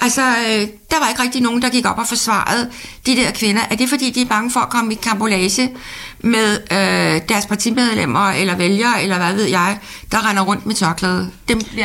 Altså, 0.00 0.22
øh, 0.22 0.68
der 0.90 1.00
var 1.00 1.08
ikke 1.08 1.22
rigtig 1.22 1.42
nogen, 1.42 1.62
der 1.62 1.68
gik 1.68 1.86
op 1.86 1.98
og 1.98 2.08
forsvarede 2.08 2.70
de 3.06 3.16
der 3.16 3.30
kvinder. 3.30 3.62
Er 3.70 3.76
det 3.76 3.88
fordi, 3.88 4.10
de 4.10 4.22
er 4.22 4.26
bange 4.26 4.50
for 4.50 4.60
at 4.60 4.70
komme 4.70 4.92
i 4.92 4.96
kambolage 5.02 5.76
med 6.18 6.58
øh, 6.70 7.28
deres 7.28 7.46
partimedlemmer 7.46 8.30
eller 8.30 8.56
vælgere, 8.56 9.02
eller 9.02 9.16
hvad 9.16 9.34
ved 9.34 9.44
jeg, 9.44 9.78
der 10.12 10.28
render 10.30 10.42
rundt 10.42 10.66
med 10.66 10.74
tørklæde? 10.74 11.30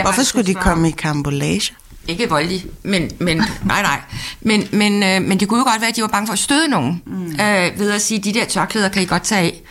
Hvorfor 0.01 0.23
skulle 0.23 0.47
de 0.47 0.53
komme 0.53 0.87
i 0.87 0.91
kambolage? 0.91 1.73
Ikke 2.07 2.29
voldelig, 2.29 2.65
men, 2.83 3.11
men 3.19 3.37
nej, 3.65 3.81
nej. 3.81 4.01
Men, 4.41 4.67
men, 4.71 5.03
øh, 5.03 5.21
men 5.21 5.39
det 5.39 5.47
kunne 5.47 5.59
jo 5.59 5.63
godt 5.63 5.81
være, 5.81 5.89
at 5.89 5.95
de 5.95 6.01
var 6.01 6.07
bange 6.07 6.27
for 6.27 6.33
at 6.33 6.39
støde 6.39 6.67
nogen, 6.67 7.01
mm. 7.05 7.25
øh, 7.31 7.79
ved 7.79 7.91
at 7.91 8.01
sige, 8.01 8.19
de 8.19 8.33
der 8.33 8.45
tørklæder 8.45 8.89
kan 8.89 9.01
I 9.01 9.05
godt 9.05 9.23
tage 9.23 9.61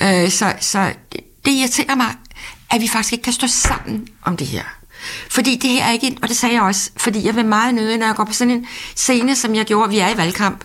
af. 0.00 0.24
Øh, 0.24 0.30
så 0.30 0.52
så 0.60 0.92
det, 1.12 1.20
det 1.44 1.50
irriterer 1.52 1.94
mig, 1.94 2.14
at 2.70 2.80
vi 2.80 2.88
faktisk 2.88 3.12
ikke 3.12 3.22
kan 3.22 3.32
stå 3.32 3.46
sammen 3.46 4.08
om 4.22 4.36
det 4.36 4.46
her. 4.46 4.62
Fordi 5.30 5.56
det 5.56 5.70
her 5.70 5.84
er 5.84 5.92
ikke, 5.92 6.16
og 6.22 6.28
det 6.28 6.36
sagde 6.36 6.54
jeg 6.54 6.62
også, 6.62 6.90
fordi 6.96 7.26
jeg 7.26 7.36
vil 7.36 7.44
meget 7.44 7.74
nøde, 7.74 7.98
når 7.98 8.06
jeg 8.06 8.14
går 8.14 8.24
på 8.24 8.32
sådan 8.32 8.50
en 8.50 8.66
scene, 8.96 9.36
som 9.36 9.54
jeg 9.54 9.64
gjorde, 9.64 9.90
vi 9.90 9.98
er 9.98 10.08
i 10.08 10.16
valgkamp, 10.16 10.64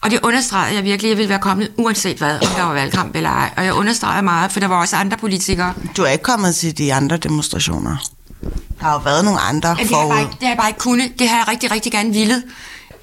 og 0.00 0.10
det 0.10 0.20
understregede 0.22 0.74
jeg 0.74 0.84
virkelig, 0.84 1.08
at 1.08 1.10
jeg 1.10 1.18
ville 1.18 1.28
være 1.28 1.38
kommet 1.38 1.72
uanset 1.76 2.16
hvad, 2.16 2.34
om 2.34 2.48
der 2.56 2.62
var 2.62 2.72
valgkamp 2.72 3.16
eller 3.16 3.30
ej. 3.30 3.50
Og 3.56 3.64
jeg 3.64 3.74
understregede 3.74 4.22
meget, 4.22 4.52
for 4.52 4.60
der 4.60 4.66
var 4.66 4.80
også 4.80 4.96
andre 4.96 5.16
politikere. 5.16 5.74
Du 5.96 6.02
er 6.02 6.08
ikke 6.08 6.22
kommet 6.22 6.54
til 6.54 6.78
de 6.78 6.94
andre 6.94 7.16
demonstrationer? 7.16 7.96
Der 8.86 8.92
har 8.92 8.98
jo 8.98 9.04
været 9.04 9.24
nogle 9.24 9.40
andre 9.40 9.68
ja, 9.68 9.84
det 9.84 9.96
har, 9.96 10.08
bare 10.08 10.20
ikke, 10.20 10.32
det 10.32 10.42
har 10.42 10.48
jeg 10.48 10.56
bare 10.56 10.68
ikke 10.68 10.80
kunnet. 10.80 11.18
Det 11.18 11.28
har 11.28 11.36
jeg 11.36 11.48
rigtig, 11.48 11.70
rigtig 11.70 11.92
gerne 11.92 12.12
ville. 12.12 12.42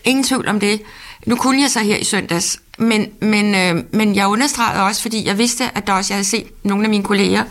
Ingen 0.04 0.24
tvivl 0.24 0.48
om 0.48 0.60
det. 0.60 0.82
Nu 1.26 1.36
kunne 1.36 1.62
jeg 1.62 1.70
så 1.70 1.80
her 1.80 1.98
i 1.98 2.04
søndags, 2.04 2.60
men, 2.78 3.08
men, 3.22 3.56
øh, 3.56 3.84
men 3.92 4.16
jeg 4.16 4.28
understregede 4.28 4.84
også, 4.84 5.02
fordi 5.02 5.28
jeg 5.28 5.38
vidste, 5.38 5.70
at 5.76 5.88
der 5.88 5.94
også 5.94 6.14
jeg 6.14 6.18
havde 6.18 6.28
set 6.28 6.46
nogle 6.64 6.84
af 6.84 6.90
mine 6.90 7.04
kolleger, 7.04 7.44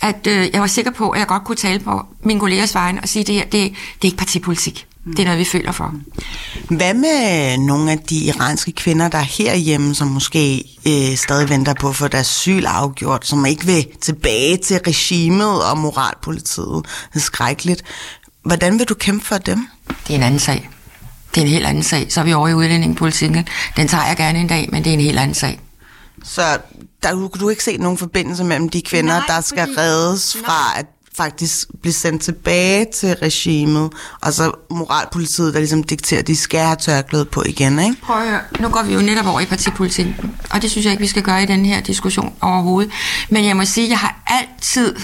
at 0.00 0.26
øh, 0.26 0.50
jeg 0.52 0.60
var 0.60 0.66
sikker 0.66 0.90
på, 0.90 1.10
at 1.10 1.18
jeg 1.18 1.26
godt 1.26 1.44
kunne 1.44 1.56
tale 1.56 1.78
på 1.78 2.06
mine 2.22 2.40
kollegers 2.40 2.74
vegne 2.74 3.00
og 3.02 3.08
sige, 3.08 3.20
at 3.20 3.26
det 3.26 3.34
her, 3.34 3.44
det, 3.44 3.52
det 3.52 3.68
er 4.02 4.04
ikke 4.04 4.16
partipolitik. 4.16 4.86
Det 5.06 5.18
er 5.18 5.24
noget, 5.24 5.38
vi 5.38 5.44
føler 5.44 5.72
for. 5.72 5.94
Hvad 6.70 6.94
med 6.94 7.58
nogle 7.58 7.92
af 7.92 7.98
de 7.98 8.16
iranske 8.16 8.72
kvinder, 8.72 9.08
der 9.08 9.18
er 9.18 9.22
herhjemme, 9.22 9.94
som 9.94 10.08
måske 10.08 10.64
øh, 10.86 11.16
stadig 11.16 11.48
venter 11.48 11.74
på 11.74 11.88
at 11.88 11.96
få 11.96 12.08
deres 12.08 12.26
syl 12.26 12.64
afgjort, 12.66 13.26
som 13.26 13.46
ikke 13.46 13.66
vil 13.66 13.86
tilbage 14.00 14.56
til 14.56 14.80
regimet 14.86 15.64
og 15.70 15.78
moralpolitiet? 15.78 16.86
Det 17.12 17.16
er 17.16 17.20
skrækkeligt. 17.20 17.82
Hvordan 18.44 18.78
vil 18.78 18.88
du 18.88 18.94
kæmpe 18.94 19.24
for 19.26 19.38
dem? 19.38 19.68
Det 19.88 20.10
er 20.10 20.14
en 20.14 20.22
anden 20.22 20.40
sag. 20.40 20.70
Det 21.34 21.40
er 21.40 21.44
en 21.44 21.52
helt 21.52 21.66
anden 21.66 21.82
sag. 21.82 22.12
Så 22.12 22.20
er 22.20 22.24
vi 22.24 22.32
over 22.32 22.48
i 22.48 22.54
udlændingepolitikken. 22.54 23.48
Den 23.76 23.88
tager 23.88 24.06
jeg 24.06 24.16
gerne 24.16 24.38
en 24.38 24.46
dag, 24.48 24.68
men 24.72 24.84
det 24.84 24.90
er 24.90 24.94
en 24.94 25.00
helt 25.00 25.18
anden 25.18 25.34
sag. 25.34 25.60
Så 26.24 26.42
der 27.02 27.10
kunne 27.12 27.40
du 27.40 27.48
ikke 27.48 27.64
se 27.64 27.76
nogen 27.76 27.98
forbindelse 27.98 28.44
mellem 28.44 28.68
de 28.68 28.82
kvinder, 28.82 29.14
Nej, 29.14 29.26
der 29.26 29.40
skal 29.40 29.66
fordi... 29.66 29.78
reddes 29.78 30.36
fra, 30.44 30.78
at 30.78 30.86
faktisk 31.16 31.68
blive 31.82 31.92
sendt 31.92 32.22
tilbage 32.22 32.86
til 32.94 33.14
regimet, 33.14 33.92
og 34.20 34.32
så 34.32 34.52
moralpolitiet, 34.70 35.54
der 35.54 35.60
ligesom 35.60 35.82
dikterer, 35.82 36.20
at 36.20 36.26
de 36.26 36.36
skal 36.36 36.60
have 36.60 36.76
tørklæde 36.76 37.24
på 37.24 37.42
igen, 37.46 37.78
ikke? 37.78 37.96
Prøv 38.02 38.16
at 38.16 38.28
høre. 38.28 38.40
Nu 38.60 38.68
går 38.68 38.82
vi 38.82 38.94
jo 38.94 39.00
netop 39.00 39.26
over 39.26 39.40
i 39.40 39.46
partipolitikken, 39.46 40.16
og 40.50 40.62
det 40.62 40.70
synes 40.70 40.84
jeg 40.84 40.92
ikke, 40.92 41.00
vi 41.00 41.06
skal 41.06 41.22
gøre 41.22 41.42
i 41.42 41.46
den 41.46 41.66
her 41.66 41.80
diskussion 41.80 42.34
overhovedet. 42.40 42.92
Men 43.30 43.44
jeg 43.44 43.56
må 43.56 43.64
sige, 43.64 43.84
at 43.84 43.90
jeg 43.90 43.98
har 43.98 44.22
altid, 44.26 44.96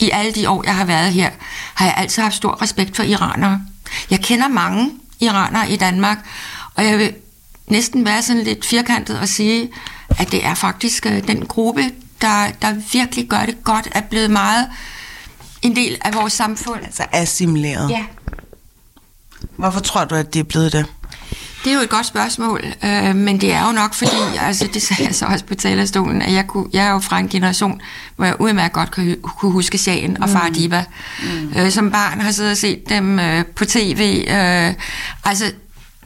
i 0.00 0.10
alle 0.12 0.32
de 0.32 0.48
år, 0.48 0.62
jeg 0.64 0.74
har 0.74 0.84
været 0.84 1.12
her, 1.12 1.30
har 1.74 1.86
jeg 1.86 1.94
altid 1.96 2.22
haft 2.22 2.34
stor 2.34 2.62
respekt 2.62 2.96
for 2.96 3.02
iranere. 3.02 3.60
Jeg 4.10 4.20
kender 4.20 4.48
mange 4.48 4.90
iranere 5.20 5.70
i 5.70 5.76
Danmark, 5.76 6.18
og 6.74 6.84
jeg 6.84 6.98
vil 6.98 7.14
næsten 7.66 8.04
være 8.04 8.22
sådan 8.22 8.42
lidt 8.42 8.66
firkantet 8.66 9.18
og 9.18 9.28
sige, 9.28 9.70
at 10.18 10.32
det 10.32 10.46
er 10.46 10.54
faktisk 10.54 11.06
øh, 11.06 11.28
den 11.28 11.46
gruppe, 11.46 11.90
der, 12.20 12.46
der 12.62 12.74
virkelig 12.92 13.28
gør 13.28 13.44
det 13.46 13.64
godt, 13.64 13.88
er 13.92 14.00
blevet 14.00 14.30
meget 14.30 14.68
en 15.62 15.76
del 15.76 15.98
af 16.00 16.14
vores 16.14 16.32
samfund. 16.32 16.80
Altså 16.84 17.02
assimileret? 17.12 17.90
Ja. 17.90 18.04
Hvorfor 19.56 19.80
tror 19.80 20.04
du, 20.04 20.14
at 20.14 20.34
det 20.34 20.40
er 20.40 20.44
blevet 20.44 20.72
det? 20.72 20.86
Det 21.64 21.72
er 21.72 21.76
jo 21.76 21.82
et 21.82 21.88
godt 21.88 22.06
spørgsmål, 22.06 22.64
øh, 22.84 23.16
men 23.16 23.40
det 23.40 23.52
er 23.52 23.66
jo 23.66 23.72
nok 23.72 23.94
fordi, 23.94 24.16
altså 24.40 24.68
det 24.74 24.82
sagde 24.82 25.04
jeg 25.04 25.14
så 25.14 25.26
også 25.26 25.44
på 25.44 25.54
talerstolen, 25.54 26.22
at 26.22 26.32
jeg, 26.32 26.46
kunne, 26.46 26.66
jeg 26.72 26.86
er 26.86 26.90
jo 26.90 26.98
fra 26.98 27.18
en 27.18 27.28
generation, 27.28 27.80
hvor 28.16 28.24
jeg 28.24 28.40
udmærket 28.40 28.72
godt 28.72 28.90
kunne, 28.90 29.16
kunne 29.22 29.52
huske 29.52 29.78
Shagen 29.78 30.22
og 30.22 30.28
Far 30.28 30.48
mm. 30.48 30.54
Diva. 30.54 30.84
Mm. 31.22 31.52
Øh, 31.56 31.70
som 31.70 31.90
barn 31.90 32.20
har 32.20 32.30
siddet 32.30 32.50
og 32.50 32.56
set 32.56 32.88
dem 32.88 33.18
øh, 33.18 33.44
på 33.46 33.64
tv. 33.64 34.24
Øh, 34.28 34.74
altså, 35.24 35.52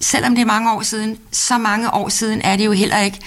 selvom 0.00 0.34
det 0.34 0.42
er 0.42 0.46
mange 0.46 0.72
år 0.72 0.82
siden, 0.82 1.18
så 1.32 1.58
mange 1.58 1.94
år 1.94 2.08
siden 2.08 2.42
er 2.42 2.56
det 2.56 2.64
jo 2.64 2.72
heller 2.72 2.98
ikke, 2.98 3.18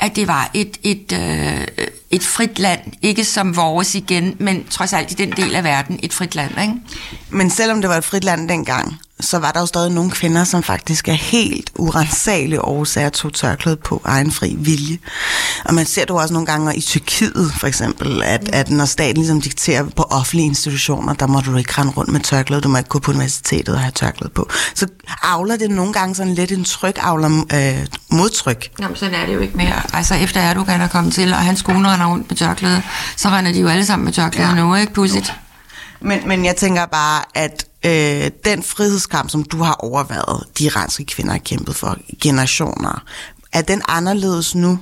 at 0.00 0.16
det 0.16 0.28
var 0.28 0.50
et, 0.54 0.78
et, 0.82 1.12
øh, 1.12 1.86
et 2.12 2.22
frit 2.22 2.58
land, 2.58 2.80
ikke 3.02 3.24
som 3.24 3.56
vores 3.56 3.94
igen, 3.94 4.36
men 4.38 4.64
trods 4.70 4.92
alt 4.92 5.10
i 5.10 5.14
den 5.14 5.32
del 5.32 5.54
af 5.54 5.64
verden 5.64 6.00
et 6.02 6.12
frit 6.12 6.34
land. 6.34 6.60
Ikke? 6.60 6.74
Men 7.30 7.50
selvom 7.50 7.80
det 7.80 7.90
var 7.90 7.96
et 7.96 8.04
frit 8.04 8.24
land 8.24 8.48
dengang, 8.48 8.98
så 9.22 9.38
var 9.38 9.50
der 9.50 9.60
jo 9.60 9.66
stadig 9.66 9.92
nogle 9.92 10.10
kvinder, 10.10 10.44
som 10.44 10.62
faktisk 10.62 11.08
er 11.08 11.12
helt 11.12 11.70
urensagelige 11.78 12.64
årsager 12.64 13.08
tog 13.08 13.32
tørklæde 13.32 13.76
på 13.76 14.02
egen 14.04 14.32
fri 14.32 14.56
vilje. 14.58 14.98
Og 15.64 15.74
man 15.74 15.86
ser 15.86 16.00
det 16.00 16.10
jo 16.10 16.16
også 16.16 16.34
nogle 16.34 16.46
gange 16.46 16.76
i 16.76 16.80
Tyrkiet, 16.80 17.52
for 17.60 17.66
eksempel, 17.66 18.22
at, 18.22 18.48
at 18.48 18.70
når 18.70 18.84
staten 18.84 19.16
ligesom 19.16 19.40
dikterer 19.40 19.84
på 19.96 20.02
offentlige 20.02 20.46
institutioner, 20.46 21.14
der 21.14 21.26
må 21.26 21.40
du 21.40 21.56
ikke 21.56 21.72
rende 21.78 21.92
rundt 21.92 22.12
med 22.12 22.20
tørklæde, 22.20 22.60
du 22.60 22.68
må 22.68 22.78
ikke 22.78 22.88
gå 22.88 22.98
på 22.98 23.10
universitetet 23.10 23.74
og 23.74 23.80
have 23.80 23.92
tørklæde 23.92 24.32
på. 24.34 24.48
Så 24.74 24.86
avler 25.22 25.56
det 25.56 25.70
nogle 25.70 25.92
gange 25.92 26.14
sådan 26.14 26.34
lidt 26.34 26.52
en 26.52 26.64
tryk, 26.64 26.98
avler 27.00 27.44
øh, 27.54 27.86
modtryk. 28.10 28.70
Jamen, 28.80 28.96
sådan 28.96 29.14
er 29.14 29.26
det 29.26 29.34
jo 29.34 29.40
ikke 29.40 29.56
mere. 29.56 29.82
Altså, 29.92 30.14
efter 30.14 30.40
Erdogan 30.40 30.80
er 30.80 30.88
kommet 30.88 31.14
til, 31.14 31.32
og 31.32 31.38
hans 31.38 31.62
kone 31.62 31.88
render 31.88 32.06
rundt 32.06 32.30
med 32.30 32.36
tørklæde, 32.36 32.82
så 33.16 33.28
render 33.28 33.52
de 33.52 33.60
jo 33.60 33.68
alle 33.68 33.86
sammen 33.86 34.04
med 34.04 34.12
tørklæde 34.12 34.48
ja. 34.48 34.54
nu, 34.54 34.74
ikke? 34.74 34.92
Pudsigt. 34.92 35.32
Men, 36.00 36.28
men 36.28 36.44
jeg 36.44 36.56
tænker 36.56 36.86
bare, 36.86 37.22
at 37.34 37.66
øh, 37.84 38.30
den 38.44 38.62
frihedskamp, 38.62 39.30
som 39.30 39.44
du 39.44 39.62
har 39.62 39.74
overvejet, 39.74 40.44
de 40.58 40.64
iranske 40.64 41.04
kvinder 41.04 41.32
har 41.32 41.38
kæmpet 41.38 41.76
for 41.76 41.98
generationer, 42.22 43.04
er 43.52 43.62
den 43.62 43.82
anderledes 43.88 44.54
nu? 44.54 44.78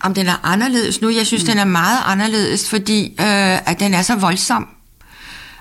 Om 0.00 0.14
den 0.14 0.26
er 0.26 0.46
anderledes 0.46 1.00
nu? 1.00 1.08
Jeg 1.08 1.26
synes, 1.26 1.42
mm. 1.42 1.48
den 1.48 1.58
er 1.58 1.64
meget 1.64 1.98
anderledes, 2.04 2.68
fordi 2.68 3.06
øh, 3.20 3.68
at 3.68 3.80
den 3.80 3.94
er 3.94 4.02
så 4.02 4.16
voldsom. 4.16 4.68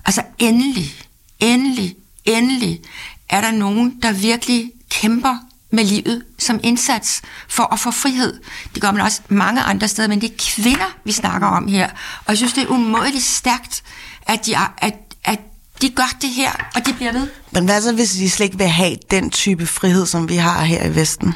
Altså 0.05 0.21
endelig, 0.39 0.95
endelig, 1.39 1.95
endelig 2.25 2.81
er 3.29 3.41
der 3.41 3.51
nogen, 3.51 3.99
der 4.01 4.11
virkelig 4.11 4.71
kæmper 4.89 5.46
med 5.69 5.83
livet 5.83 6.23
som 6.39 6.59
indsats 6.63 7.21
for 7.47 7.73
at 7.73 7.79
få 7.79 7.91
frihed. 7.91 8.39
Det 8.73 8.81
gør 8.81 8.91
man 8.91 9.01
også 9.01 9.21
mange 9.29 9.61
andre 9.61 9.87
steder, 9.87 10.07
men 10.07 10.21
det 10.21 10.31
er 10.31 10.35
kvinder, 10.39 10.97
vi 11.03 11.11
snakker 11.11 11.47
om 11.47 11.67
her. 11.67 11.89
Og 12.19 12.25
jeg 12.27 12.37
synes, 12.37 12.53
det 12.53 12.63
er 12.63 12.67
umådeligt 12.67 13.23
stærkt, 13.23 13.83
at 14.27 14.45
de, 14.45 14.57
at, 14.77 14.93
at 15.23 15.39
de 15.81 15.89
gør 15.89 16.17
det 16.21 16.29
her, 16.29 16.51
og 16.75 16.85
de 16.85 16.93
bliver 16.93 17.11
ved. 17.11 17.27
Men 17.51 17.65
hvad 17.65 17.81
så, 17.81 17.93
hvis 17.93 18.11
de 18.11 18.29
slet 18.29 18.45
ikke 18.45 18.57
vil 18.57 18.67
have 18.67 18.95
den 19.11 19.29
type 19.29 19.67
frihed, 19.67 20.05
som 20.05 20.29
vi 20.29 20.35
har 20.35 20.63
her 20.63 20.85
i 20.85 20.95
Vesten? 20.95 21.33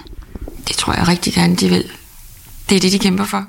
Det 0.68 0.76
tror 0.76 0.94
jeg 0.94 1.08
rigtig 1.08 1.34
gerne, 1.34 1.56
de 1.56 1.70
vil. 1.70 1.92
Det 2.70 2.76
er 2.76 2.80
det, 2.80 2.92
de 2.92 3.00
kæmper 3.00 3.26
for. 3.26 3.46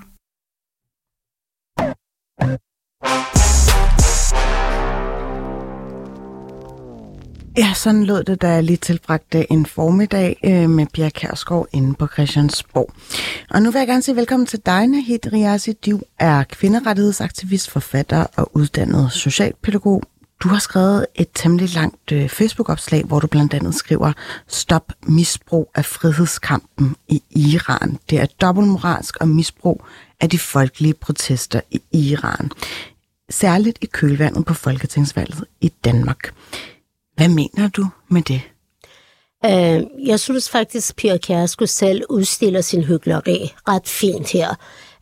Ja, 7.59 7.73
sådan 7.75 8.05
lød 8.05 8.25
det, 8.25 8.43
da 8.43 8.49
jeg 8.49 8.65
lige 8.65 8.77
tilbragte 8.77 9.53
en 9.53 9.67
formiddag 9.67 10.37
øh, 10.45 10.71
med 10.71 10.87
Pia 10.87 11.09
Kærsgaard 11.09 11.67
inde 11.73 11.95
på 11.95 12.07
Christiansborg. 12.07 12.93
Og 13.51 13.63
nu 13.63 13.71
vil 13.71 13.79
jeg 13.79 13.89
gerne 13.89 14.03
sige 14.03 14.17
velkommen 14.17 14.47
til 14.47 14.61
dig, 14.67 14.87
Nahid 14.87 15.33
Riasi. 15.33 15.73
Du 15.73 16.01
er 16.19 16.45
kvinderettighedsaktivist, 16.45 17.71
forfatter 17.71 18.27
og 18.37 18.51
uddannet 18.57 19.13
socialpædagog. 19.13 20.03
Du 20.43 20.49
har 20.49 20.59
skrevet 20.59 21.07
et 21.15 21.29
temmelig 21.35 21.75
langt 21.75 22.13
øh, 22.13 22.29
Facebook-opslag, 22.29 23.05
hvor 23.05 23.21
du 23.21 23.27
blandt 23.27 23.55
andet 23.55 23.75
skriver 23.75 24.13
Stop 24.49 24.93
misbrug 25.07 25.71
af 25.75 25.85
frihedskampen 25.85 26.97
i 27.09 27.23
Iran. 27.31 27.99
Det 28.11 28.21
er 28.21 28.27
dobbeltmoralsk 28.41 29.17
og 29.17 29.29
misbrug 29.29 29.85
af 30.21 30.31
de 30.31 30.39
folkelige 30.39 30.95
protester 30.95 31.61
i 31.71 31.83
Iran. 31.93 32.51
Særligt 33.31 33.79
i 33.81 33.87
kølvandet 33.87 34.45
på 34.45 34.55
folketingsvalget 34.55 35.45
i 35.61 35.73
Danmark. 35.85 36.35
Hvad 37.15 37.29
mener 37.29 37.69
du 37.69 37.87
med 38.09 38.23
det? 38.23 38.41
Øh, 39.45 40.07
jeg 40.09 40.21
synes 40.21 40.51
faktisk, 40.51 40.97
Pia 40.97 41.17
Kjærsgaard 41.17 41.69
selv 41.69 42.03
udstiller 42.11 42.61
sin 42.61 42.85
hyggeleri 42.85 43.55
ret 43.69 43.89
fint 43.89 44.33
her. 44.33 44.55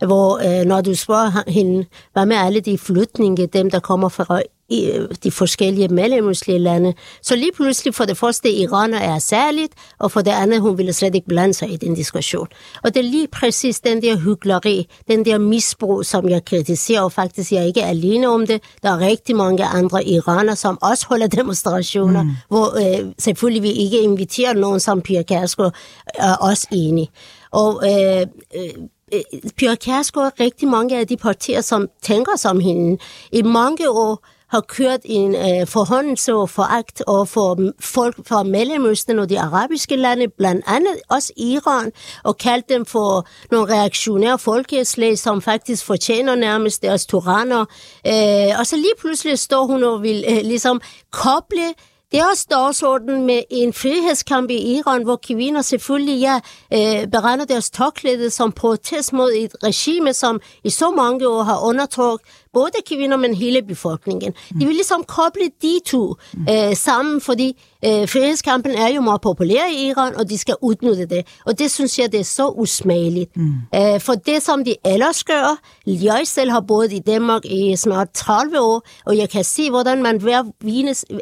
Hvor 0.07 0.61
øh, 0.61 0.67
når 0.67 0.81
du 0.81 0.95
spørger 0.95 1.51
hende, 1.51 1.87
hvad 2.13 2.27
med 2.27 2.37
alle 2.37 2.61
de 2.61 2.79
flytninge, 2.79 3.47
dem 3.47 3.71
der 3.71 3.81
kommer 3.81 4.09
fra 4.09 4.43
i 4.71 4.91
øh, 4.91 5.09
de 5.25 5.31
forskellige 5.31 5.89
mellemøstlige 5.89 6.59
lande. 6.59 6.95
Så 7.23 7.37
lige 7.37 7.53
pludselig 7.57 7.95
for 7.95 8.05
det 8.05 8.17
første, 8.17 8.53
Iran 8.53 8.95
er 8.95 9.19
særligt, 9.19 9.73
og 9.99 10.11
for 10.11 10.21
det 10.21 10.31
andet, 10.31 10.61
hun 10.61 10.79
ville 10.79 10.93
slet 10.93 11.15
ikke 11.15 11.27
blande 11.27 11.55
sig 11.55 11.73
i 11.73 11.77
den 11.77 11.95
diskussion. 11.95 12.49
Og 12.85 12.95
det 12.95 13.01
er 13.01 13.11
lige 13.11 13.29
præcis 13.29 13.81
den 13.81 14.03
der 14.03 14.17
hyggeleri, 14.17 14.87
den 15.09 15.25
der 15.25 15.39
misbrug, 15.39 16.05
som 16.05 16.29
jeg 16.29 16.45
kritiserer, 16.45 17.03
og 17.03 17.13
faktisk 17.13 17.53
jeg 17.53 17.63
er 17.63 17.67
ikke 17.67 17.85
alene 17.85 18.29
om 18.29 18.47
det. 18.47 18.63
Der 18.83 18.91
er 18.91 18.99
rigtig 18.99 19.37
mange 19.37 19.65
andre 19.65 20.05
iraner, 20.05 20.55
som 20.55 20.79
også 20.83 21.07
holder 21.07 21.27
demonstrationer, 21.41 22.23
mm. 22.23 22.31
hvor 22.49 22.67
øh, 22.79 23.13
selvfølgelig 23.19 23.63
vi 23.63 23.71
ikke 23.71 24.01
inviterer 24.01 24.55
nogen, 24.55 24.81
som 24.81 25.01
Pia 25.01 25.23
Kærsgaard 25.23 25.75
er 26.15 26.35
også 26.35 26.67
enige. 26.73 27.11
Og 27.51 27.83
øh, 27.85 28.27
øh, 28.57 29.21
Pia 29.57 29.75
Kærsgaard 29.75 30.33
er 30.39 30.45
rigtig 30.45 30.69
mange 30.69 30.99
af 30.99 31.07
de 31.07 31.17
partier, 31.17 31.61
som 31.61 31.89
tænker 32.03 32.37
som 32.37 32.61
hende. 32.61 32.99
I 33.33 33.43
mange 33.43 33.91
år 33.91 34.27
har 34.51 34.61
kørt 34.61 35.01
en 35.05 35.35
øh, 35.35 35.67
forhånden 35.67 36.17
så 36.17 36.47
foragt 36.47 37.03
over 37.07 37.25
for 37.25 37.55
mm, 37.55 37.73
folk 37.81 38.17
fra 38.27 38.43
Mellemøsten 38.43 39.19
og 39.19 39.29
de 39.29 39.41
arabiske 39.41 39.97
lande, 39.97 40.29
blandt 40.29 40.65
andet 40.67 40.97
også 41.09 41.33
Iran, 41.37 41.93
og 42.25 42.39
kaldt 42.39 42.69
dem 42.69 42.87
for 42.87 43.27
nogle 43.51 43.75
reaktionære 43.75 44.39
folkeslag, 44.39 45.19
som 45.19 45.43
faktisk 45.43 45.85
fortjener 45.85 46.35
nærmest 46.35 46.83
deres 46.83 47.07
tyranner. 47.07 47.61
Øh, 48.07 48.59
og 48.59 48.67
så 48.67 48.77
lige 48.77 48.95
pludselig 49.01 49.39
står 49.39 49.67
hun 49.67 49.85
og 49.85 50.03
vil 50.03 50.25
øh, 50.29 50.37
ligesom 50.43 50.81
koble 51.11 51.75
det 52.13 52.21
er 52.21 52.25
også 52.27 53.01
med 53.07 53.43
en 53.51 53.73
frihedskamp 53.73 54.51
i 54.51 54.77
Iran, 54.77 55.03
hvor 55.03 55.17
kvinder 55.17 55.63
selvfølgelig 55.63 56.21
ja, 56.21 56.41
øh, 56.73 57.09
beregner 57.09 57.45
deres 57.45 57.71
tørklæde 57.71 58.31
som 58.31 58.53
protest 58.53 59.13
mod 59.13 59.33
et 59.33 59.57
regime, 59.63 60.13
som 60.13 60.41
i 60.65 60.71
så 60.71 60.91
mange 60.91 61.29
år 61.29 61.43
har 61.43 61.61
undertrykt 61.61 62.25
både 62.53 62.71
kvinder, 62.87 63.17
men 63.17 63.35
hele 63.35 63.63
befolkningen. 63.63 64.33
De 64.61 64.67
vil 64.67 64.75
ligesom 64.75 65.05
koble 65.05 65.51
de 65.63 65.81
to 65.87 66.15
øh, 66.51 66.77
sammen, 66.77 67.21
fordi 67.21 67.63
øh, 67.85 68.09
frihedskampen 68.09 68.73
er 68.73 68.89
jo 68.89 69.01
meget 69.01 69.21
populær 69.21 69.63
i 69.73 69.89
Iran, 69.89 70.17
og 70.17 70.31
de 70.31 70.39
skal 70.39 70.55
udnytte 70.63 71.07
det. 71.07 71.27
Og 71.47 71.59
det 71.59 71.71
synes 71.71 71.99
jeg, 71.99 72.13
det 72.13 72.21
er 72.21 72.25
så 72.25 72.49
usmageligt. 72.49 73.37
Mm. 73.37 73.53
Øh, 73.75 74.01
for 74.01 74.15
det, 74.15 74.43
som 74.43 74.65
de 74.65 74.75
ellers 74.85 75.25
gør, 75.25 75.59
jeg 75.87 76.23
selv 76.25 76.51
har 76.51 76.61
boet 76.61 76.93
i 76.93 76.99
Danmark 76.99 77.45
i 77.45 77.77
snart 77.77 78.11
30 78.11 78.61
år, 78.61 78.83
og 79.07 79.17
jeg 79.17 79.31
kan 79.31 79.45
se, 79.45 79.71
hvordan 79.71 80.03
man 80.03 80.21
hver 80.21 80.43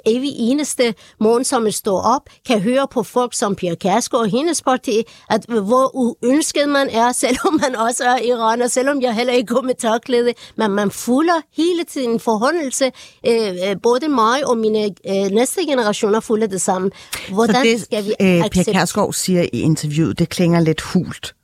evig 0.07 0.33
eneste 0.39 0.95
morgen, 1.21 1.45
som 1.45 1.71
står 1.71 2.01
op, 2.01 2.23
kan 2.47 2.61
høre 2.61 2.87
på 2.91 3.03
folk 3.03 3.35
som 3.35 3.55
Pia 3.55 3.75
Kærsgaard 3.75 4.23
og 4.23 4.31
hendes 4.31 4.63
parti, 4.63 5.03
at 5.31 5.45
hvor 5.45 5.97
uønsket 5.97 6.69
man 6.69 6.89
er, 6.91 7.13
selvom 7.23 7.61
man 7.61 7.77
også 7.77 8.05
er 8.05 8.19
iraner, 8.19 8.67
selvom 8.67 9.03
jeg 9.03 9.15
heller 9.15 9.33
ikke 9.33 9.55
går 9.55 9.63
med 9.63 9.75
tørklæde, 9.75 10.33
men 10.57 10.71
man 10.71 10.91
fulder 11.19 11.41
hele 11.57 11.85
tiden 11.85 12.21
forhåndelse. 12.21 12.85
Øh, 13.27 13.71
øh, 13.71 13.77
både 13.83 14.09
mig 14.09 14.47
og 14.47 14.59
mine 14.59 14.85
øh, 14.85 15.31
næste 15.31 15.61
generationer 15.67 16.21
fulder 16.21 16.47
det 16.47 16.61
samme. 16.61 16.91
Hvordan 17.33 17.57
Så 17.57 17.63
det, 17.63 17.81
skal 17.81 18.05
vi 18.05 18.15
øh, 18.21 18.51
Per 18.51 18.73
Kærsgaard 18.73 19.13
siger 19.13 19.43
i 19.43 19.61
interviewet, 19.61 20.19
det 20.19 20.29
klinger 20.29 20.61
lidt 20.61 20.81
hult 20.81 21.35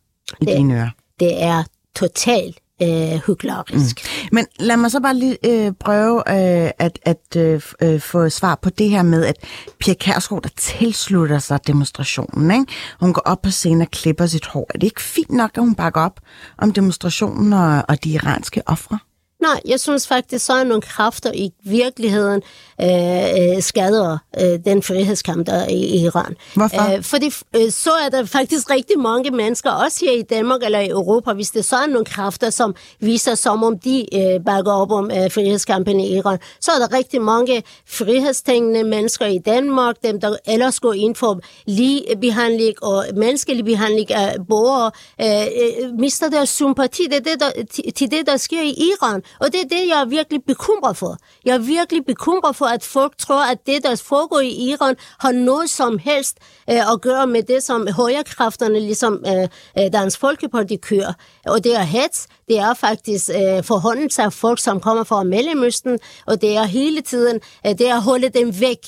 i 0.40 0.44
det, 0.44 0.56
dine 0.56 0.74
ører. 0.74 0.90
Det 1.20 1.42
er 1.42 1.64
totalt 1.96 2.58
øh, 2.82 3.20
hyklerisk. 3.26 3.96
Mm. 4.22 4.28
Men 4.32 4.46
lad 4.58 4.76
mig 4.76 4.90
så 4.90 5.00
bare 5.00 5.14
lige 5.14 5.36
øh, 5.46 5.72
prøve 5.80 6.18
øh, 6.18 6.70
at, 6.78 6.98
at 7.02 7.36
øh, 7.36 7.62
øh, 7.82 8.00
få 8.00 8.28
svar 8.28 8.58
på 8.62 8.70
det 8.70 8.90
her 8.90 9.02
med, 9.02 9.24
at 9.24 9.36
Pia 9.80 9.94
Kærsgaard, 9.94 10.42
der 10.42 10.50
tilslutter 10.56 11.38
sig 11.38 11.66
demonstrationen, 11.66 12.50
ikke? 12.50 12.72
hun 13.00 13.12
går 13.12 13.22
op 13.24 13.42
på 13.42 13.50
scenen 13.50 13.80
og 13.80 13.90
klipper 13.90 14.26
sit 14.26 14.46
hår. 14.46 14.66
Er 14.74 14.78
det 14.78 14.86
ikke 14.86 15.02
fint 15.02 15.30
nok, 15.30 15.50
at 15.54 15.60
hun 15.60 15.74
bakker 15.74 16.00
op 16.00 16.20
om 16.58 16.72
demonstrationen 16.72 17.52
og, 17.52 17.82
og 17.88 18.04
de 18.04 18.10
iranske 18.10 18.62
ofre? 18.66 18.98
Nej, 19.44 19.60
jeg 19.68 19.80
synes 19.80 20.06
faktisk, 20.06 20.44
så 20.44 20.52
er 20.52 20.64
nogle 20.64 20.82
kræfter 20.82 21.32
i 21.34 21.52
virkeligheden 21.64 22.42
øh, 22.80 23.56
øh, 23.56 23.62
skader 23.62 24.18
øh, 24.40 24.58
den 24.64 24.82
frihedskamp, 24.82 25.46
der 25.46 25.52
er 25.52 25.68
i 25.68 26.04
Iran. 26.04 26.36
Hvorfor? 26.54 26.92
Æh, 26.92 27.02
fordi 27.02 27.26
øh, 27.56 27.70
så 27.70 27.90
er 28.04 28.08
der 28.08 28.24
faktisk 28.24 28.70
rigtig 28.70 28.98
mange 28.98 29.30
mennesker, 29.30 29.70
også 29.70 30.04
her 30.04 30.12
i 30.12 30.22
Danmark 30.22 30.60
eller 30.62 30.78
i 30.78 30.88
Europa, 30.88 31.32
hvis 31.32 31.50
det 31.50 31.64
så 31.64 31.76
er 31.76 31.86
nogle 31.86 32.04
kræfter, 32.04 32.50
som 32.50 32.74
viser, 33.00 33.34
som 33.34 33.62
om 33.62 33.78
de 33.78 34.06
øh, 34.14 34.44
bakker 34.44 34.72
op 34.72 34.90
om 34.90 35.10
øh, 35.10 35.30
frihedskampen 35.30 36.00
i 36.00 36.16
Iran, 36.16 36.38
så 36.60 36.70
er 36.72 36.86
der 36.86 36.96
rigtig 36.96 37.22
mange 37.22 37.62
frihedstænkende 37.88 38.84
mennesker 38.84 39.26
i 39.26 39.38
Danmark, 39.38 39.96
dem 40.04 40.20
der 40.20 40.36
ellers 40.46 40.80
går 40.80 40.92
ind 40.92 41.14
for 41.14 41.40
lige 41.66 42.02
behandling 42.20 42.82
og 42.82 43.04
menneskelig 43.16 43.64
behandling 43.64 44.12
af 44.12 44.36
borgere, 44.48 44.90
øh, 45.20 45.46
øh, 45.62 45.98
mister 45.98 46.28
deres 46.28 46.48
sympati 46.48 47.02
det 47.10 47.24
det, 47.24 47.40
der, 47.40 47.50
til 47.92 48.10
det, 48.10 48.26
der 48.26 48.36
sker 48.36 48.62
i 48.62 48.74
Iran. 48.76 49.22
Og 49.40 49.52
det 49.52 49.60
er 49.60 49.68
det, 49.68 49.88
jeg 49.88 50.00
er 50.00 50.04
virkelig 50.04 50.44
bekymret 50.44 50.96
for. 50.96 51.16
Jeg 51.44 51.54
er 51.54 51.58
virkelig 51.58 52.04
bekymret 52.04 52.56
for, 52.56 52.66
at 52.66 52.82
folk 52.82 53.18
tror, 53.18 53.50
at 53.52 53.66
det, 53.66 53.82
der 53.82 53.96
foregår 53.96 54.40
i 54.40 54.48
Iran, 54.48 54.96
har 55.18 55.32
noget 55.32 55.70
som 55.70 55.98
helst 55.98 56.38
øh, 56.70 56.92
at 56.92 57.00
gøre 57.00 57.26
med 57.26 57.42
det, 57.42 57.62
som 57.62 57.88
højrekræfterne, 57.96 58.80
ligesom 58.80 59.24
øh, 59.26 59.48
øh 59.78 59.92
Dansk 59.92 60.20
Folkeparti, 60.20 60.76
kører. 60.76 61.12
Og 61.46 61.64
det 61.64 61.76
er 61.76 61.82
hets, 61.82 62.26
det 62.48 62.58
er 62.58 62.74
faktisk 62.74 63.30
øh, 63.30 63.64
forhåndelse 63.64 64.22
af 64.22 64.32
folk, 64.32 64.58
som 64.58 64.80
kommer 64.80 65.04
fra 65.04 65.22
Mellemøsten, 65.22 65.98
og 66.26 66.40
det 66.40 66.56
er 66.56 66.64
hele 66.64 67.00
tiden, 67.00 67.40
øh, 67.66 67.72
det 67.78 67.88
er 67.88 67.94
at 67.94 68.02
holde 68.02 68.28
dem 68.28 68.60
væk 68.60 68.78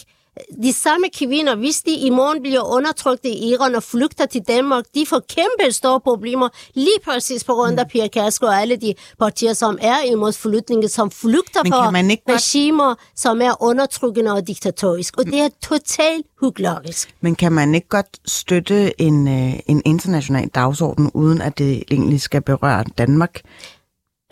de 0.62 0.72
samme 0.72 1.06
kvinder, 1.14 1.54
hvis 1.54 1.82
de 1.82 1.90
i 1.90 2.10
morgen 2.10 2.42
bliver 2.42 2.74
undertrykt 2.74 3.24
i 3.24 3.48
Iran 3.48 3.74
og 3.74 3.82
flygter 3.82 4.26
til 4.26 4.42
Danmark, 4.48 4.84
de 4.94 5.06
får 5.06 5.22
kæmpe 5.28 5.72
store 5.72 6.00
problemer, 6.00 6.48
lige 6.74 6.98
præcis 7.04 7.44
på 7.44 7.52
grund 7.52 7.80
af 7.80 7.86
mm. 7.86 7.90
Pia 7.90 8.08
Kærsgaard 8.08 8.52
og 8.52 8.60
alle 8.60 8.76
de 8.76 8.94
partier, 9.18 9.52
som 9.52 9.78
er 9.80 10.02
imod 10.12 10.32
flytningen, 10.32 10.88
som 10.88 11.10
flygter 11.10 11.60
fra 11.68 11.90
regimer, 12.28 12.86
godt... 12.86 12.98
som 13.16 13.42
er 13.42 13.62
undertrykkende 13.62 14.32
og 14.32 14.46
diktatorisk. 14.46 15.18
Og 15.18 15.26
det 15.26 15.40
er 15.40 15.48
totalt 15.62 16.26
hyklerisk. 16.42 17.14
Men 17.20 17.34
kan 17.34 17.52
man 17.52 17.74
ikke 17.74 17.88
godt 17.88 18.18
støtte 18.26 19.00
en, 19.00 19.28
øh, 19.28 19.52
en 19.66 19.82
international 19.84 20.48
dagsorden, 20.48 21.10
uden 21.14 21.42
at 21.42 21.58
det 21.58 21.82
egentlig 21.90 22.20
skal 22.20 22.42
berøre 22.42 22.84
Danmark? 22.98 23.40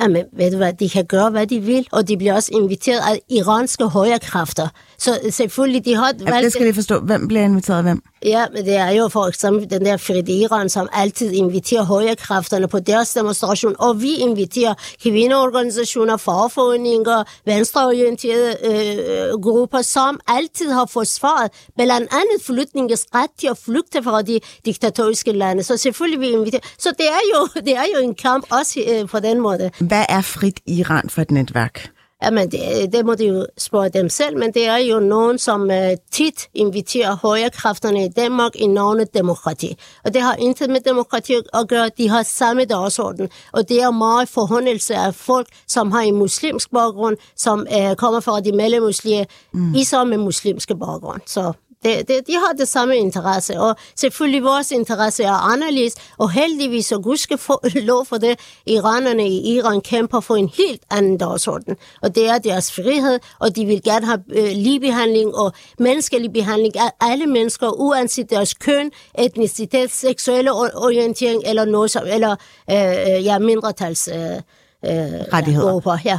Jamen, 0.01 0.25
ved 0.33 0.51
du 0.51 0.57
hvad, 0.57 0.73
de 0.73 0.89
kan 0.89 1.05
gøre, 1.05 1.31
hvad 1.31 1.47
de 1.47 1.61
vil, 1.61 1.89
og 1.93 2.09
de 2.09 2.17
bliver 2.17 2.35
også 2.35 2.51
inviteret 2.53 3.01
af 3.01 3.21
iranske 3.31 3.85
højrekræfter. 3.85 4.69
Så 5.05 5.19
selvfølgelig, 5.31 5.85
de 5.85 5.95
har... 5.95 6.13
Ja, 6.27 6.43
det 6.43 6.53
skal 6.53 6.67
vi 6.67 6.73
forstå. 6.73 7.01
Hvem 7.01 7.29
bliver 7.29 7.45
inviteret 7.45 7.77
af 7.77 7.83
hvem? 7.83 8.03
Ja, 8.25 8.47
men 8.53 8.65
det 8.65 8.77
er 8.77 8.91
jo 8.91 9.09
for 9.09 9.27
eksempel 9.29 9.71
den 9.71 9.85
der 9.85 9.97
Fred 9.97 10.29
Iran, 10.29 10.69
som 10.69 10.89
altid 10.93 11.33
inviterer 11.33 11.83
højrekræfterne 11.83 12.69
på 12.69 12.79
deres 12.79 13.13
demonstration, 13.13 13.77
og 13.79 14.03
vi 14.03 14.15
inviterer 14.15 14.75
kvindeorganisationer, 15.03 16.17
fagforeninger, 16.17 17.25
venstreorienterede 17.47 18.57
øh, 18.65 19.41
grupper, 19.41 19.83
som 19.83 20.21
altid 20.29 20.71
har 20.71 20.87
forsvaret 20.87 21.51
blandt 21.77 21.93
andet 21.93 22.39
flytningens 22.47 23.07
ret 23.15 23.31
til 23.39 23.47
at 23.47 23.59
flygte 23.59 24.03
fra 24.03 24.23
de 24.23 24.41
diktatoriske 24.65 25.33
lande. 25.33 25.63
Så 25.63 25.77
selvfølgelig 25.77 26.21
vi 26.21 26.29
inviterer. 26.29 26.63
Så 26.79 26.89
det 26.99 27.07
er 27.07 27.23
jo, 27.35 27.49
det 27.67 27.77
er 27.77 27.85
jo 27.97 28.09
en 28.09 28.15
kamp 28.15 28.47
også 28.51 28.81
øh, 28.89 29.09
på 29.09 29.21
den 29.21 29.41
måde. 29.41 29.71
Hvad 29.79 30.05
er 30.09 30.21
frit 30.21 30.61
Iran 30.67 31.09
for 31.11 31.23
et 31.23 31.31
netværk? 31.31 31.94
Jamen, 32.25 32.51
det, 32.51 32.93
det 32.93 33.07
må 33.07 33.15
de 33.15 33.27
jo 33.27 33.47
spørge 33.59 33.89
dem 33.89 34.09
selv, 34.09 34.39
men 34.39 34.55
det 34.55 34.67
er 34.67 34.77
jo 34.77 35.01
nogen, 35.01 35.39
som 35.39 35.63
uh, 35.63 35.77
tit 36.11 36.49
inviterer 36.55 37.17
højrekræfterne 37.17 38.05
i 38.05 38.09
Danmark 38.09 38.53
i 38.57 38.67
navnet 38.67 39.15
demokrati. 39.15 39.77
Og 40.05 40.15
det 40.15 40.23
har 40.23 40.35
intet 40.35 40.71
med 40.71 40.81
demokrati 40.81 41.35
at 41.55 41.69
gøre, 41.69 41.91
de 41.99 42.09
har 42.09 42.23
samme 42.23 42.65
dagsorden. 42.65 43.29
Og 43.53 43.69
det 43.69 43.83
er 43.83 43.91
meget 43.91 44.29
forhåndelse 44.29 44.95
af 44.95 45.15
folk, 45.15 45.49
som 45.69 45.93
har 45.93 46.01
en 46.01 46.17
muslimsk 46.17 46.71
baggrund, 46.71 47.17
som 47.37 47.67
uh, 47.77 47.95
kommer 47.95 48.21
fra 48.21 48.41
de 48.41 48.53
mellemmuslige, 48.53 49.27
mm. 49.53 49.75
især 49.75 50.05
med 50.05 50.19
muslimske 50.19 50.77
baggrund. 50.77 51.21
Så 51.27 51.53
Det, 51.85 52.09
det, 52.09 52.27
de 52.27 52.33
har 52.33 52.53
det 52.59 52.69
samme 52.69 52.97
interesse, 52.97 53.61
og 53.61 53.77
selvfølgelig 53.97 54.45
vores 54.45 54.71
interesse 54.71 55.23
er 55.23 55.53
anderledes, 55.53 55.95
og 56.19 56.31
heldigvis 56.31 56.93
og 56.93 57.03
gudske 57.03 57.39
for, 57.39 57.61
lov 57.91 58.07
for 58.07 58.17
det, 58.17 58.39
iranerne 58.67 59.29
i 59.29 59.55
Iran 59.55 59.81
kæmper 59.81 60.21
for 60.21 60.37
en 60.37 60.51
helt 60.57 60.83
anden 60.91 61.19
dagsorden, 61.19 61.77
og 62.03 62.15
det 62.15 62.29
er 62.29 62.39
deres 62.39 62.73
frihed, 62.73 63.19
og 63.39 63.57
de 63.57 63.67
vil 63.67 63.83
gerne 63.83 64.07
have 64.07 64.23
øh, 64.33 64.51
ligebehandling 64.53 65.35
og 65.35 65.53
menneskelig 65.79 66.33
behandling 66.33 66.77
af 66.77 66.91
alle 67.01 67.27
mennesker, 67.27 67.69
uanset 67.81 68.31
deres 68.31 68.55
køn, 68.55 68.91
etnicitet, 69.19 69.91
seksuelle 69.91 70.53
orientering 70.53 71.43
eller 71.47 71.65
noget 71.65 71.91
som, 71.91 72.03
eller 72.07 72.37
øh, 72.71 73.17
øh 73.17 73.25
ja, 73.25 73.39
mindretals 73.39 74.09
øh, 74.09 74.37
øh, 74.85 75.21
rettigheder. 75.33 75.81
Ja, 75.87 75.99
ja. 76.05 76.19